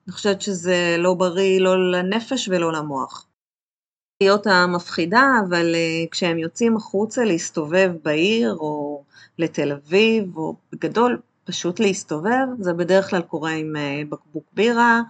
אני 0.10 0.14
חושבת 0.16 0.42
שזה 0.42 0.96
לא 0.98 1.14
בריא 1.14 1.60
לא 1.60 1.92
לנפש 1.92 2.50
ולא 2.50 2.74
למוח. 2.74 3.28
להיות 4.22 4.48
המפחידה, 4.48 5.24
אבל 5.50 5.76
אה, 5.76 6.06
כשהם 6.12 6.38
יוצאים 6.38 6.78
החוצה 6.78 7.24
להסתובב 7.24 7.92
בעיר 8.04 8.54
או 8.54 9.04
לתל 9.38 9.72
אביב, 9.72 10.38
או 10.38 10.56
בגדול 10.72 11.22
פשוט 11.44 11.80
להסתובב, 11.80 12.48
זה 12.60 12.74
בדרך 12.74 13.10
כלל 13.10 13.22
קורה 13.22 13.52
עם 13.52 13.76
אה, 13.76 14.02
בקבוק 14.10 14.44
בירה 14.54 15.02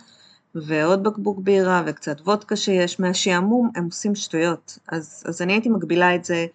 ועוד 0.56 1.04
בקבוק 1.04 1.40
בירה 1.40 1.84
וקצת 1.86 2.22
וודקה 2.22 2.56
שיש 2.56 3.00
מהשעמום, 3.00 3.70
הם 3.76 3.86
עושים 3.86 4.16
שטויות. 4.16 4.80
אז, 4.88 5.24
אז 5.26 5.42
אני 5.42 5.54
הייתי 5.54 5.70
מגבילה 5.70 6.16
את 6.16 6.26
זה, 6.26 6.46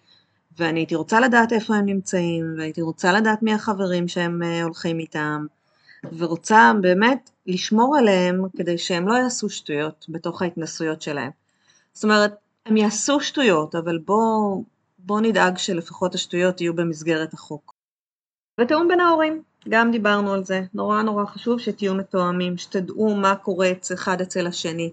ואני 0.57 0.79
הייתי 0.79 0.95
רוצה 0.95 1.19
לדעת 1.19 1.53
איפה 1.53 1.75
הם 1.75 1.85
נמצאים, 1.85 2.55
והייתי 2.57 2.81
רוצה 2.81 3.11
לדעת 3.11 3.43
מי 3.43 3.53
החברים 3.53 4.07
שהם 4.07 4.43
אה, 4.43 4.63
הולכים 4.63 4.99
איתם, 4.99 5.45
ורוצה 6.17 6.71
באמת 6.81 7.29
לשמור 7.47 7.97
עליהם 7.97 8.41
כדי 8.57 8.77
שהם 8.77 9.07
לא 9.07 9.13
יעשו 9.13 9.49
שטויות 9.49 10.05
בתוך 10.09 10.41
ההתנסויות 10.41 11.01
שלהם. 11.01 11.31
זאת 11.93 12.03
אומרת, 12.03 12.35
הם 12.65 12.77
יעשו 12.77 13.19
שטויות, 13.21 13.75
אבל 13.75 13.97
בואו 13.97 14.63
בוא 14.99 15.21
נדאג 15.21 15.57
שלפחות 15.57 16.15
השטויות 16.15 16.61
יהיו 16.61 16.73
במסגרת 16.73 17.33
החוק. 17.33 17.73
ותיאום 18.61 18.87
בין 18.87 18.99
ההורים, 18.99 19.41
גם 19.69 19.91
דיברנו 19.91 20.33
על 20.33 20.43
זה, 20.43 20.61
נורא 20.73 21.01
נורא 21.01 21.25
חשוב 21.25 21.59
שתהיו 21.59 21.95
מתואמים, 21.95 22.57
שתדעו 22.57 23.15
מה 23.15 23.35
קורה 23.35 23.71
אחד 23.93 24.21
אצל 24.21 24.47
השני. 24.47 24.91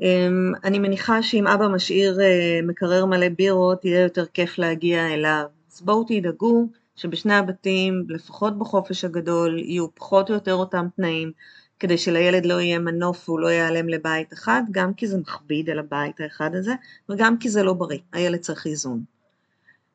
אמ, 0.00 0.52
אני 0.64 0.78
מניחה 0.78 1.22
שאם 1.22 1.46
אבא 1.46 1.68
משאיר 1.68 2.20
אה, 2.20 2.60
מקרר 2.62 3.06
מלא 3.06 3.28
בירות, 3.28 3.84
יהיה 3.84 4.02
יותר 4.02 4.26
כיף 4.26 4.58
להגיע 4.58 5.14
אליו. 5.14 5.44
אז 5.72 5.80
בואו 5.80 6.04
תדאגו 6.08 6.68
שבשני 7.00 7.34
הבתים, 7.34 8.04
לפחות 8.08 8.58
בחופש 8.58 9.04
הגדול, 9.04 9.58
יהיו 9.58 9.94
פחות 9.94 10.30
או 10.30 10.34
יותר 10.34 10.54
אותם 10.54 10.86
תנאים, 10.96 11.32
כדי 11.78 11.98
שלילד 11.98 12.46
לא 12.46 12.60
יהיה 12.60 12.78
מנוף 12.78 13.28
והוא 13.28 13.40
לא 13.40 13.48
ייעלם 13.48 13.88
לבית 13.88 14.32
אחד, 14.32 14.62
גם 14.70 14.94
כי 14.94 15.06
זה 15.06 15.18
מכביד 15.18 15.70
על 15.70 15.78
הבית 15.78 16.20
האחד 16.20 16.54
הזה, 16.54 16.74
וגם 17.08 17.38
כי 17.38 17.48
זה 17.48 17.62
לא 17.62 17.72
בריא, 17.72 17.98
הילד 18.12 18.38
צריך 18.38 18.66
איזון. 18.66 19.04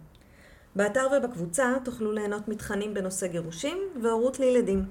באתר 0.75 1.07
ובקבוצה 1.17 1.73
תוכלו 1.85 2.11
ליהנות 2.11 2.47
מתכנים 2.47 2.93
בנושא 2.93 3.27
גירושים 3.27 3.77
והורות 4.01 4.39
לילדים, 4.39 4.85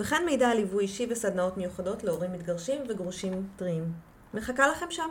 וכן 0.00 0.22
מידע 0.26 0.48
על 0.48 0.56
ליווי 0.56 0.82
אישי 0.82 1.06
וסדנאות 1.10 1.56
מיוחדות 1.56 2.04
להורים 2.04 2.32
מתגרשים 2.32 2.82
וגרושים 2.88 3.48
טריים. 3.56 3.92
מחכה 4.34 4.68
לכם 4.68 4.86
שם. 4.90 5.08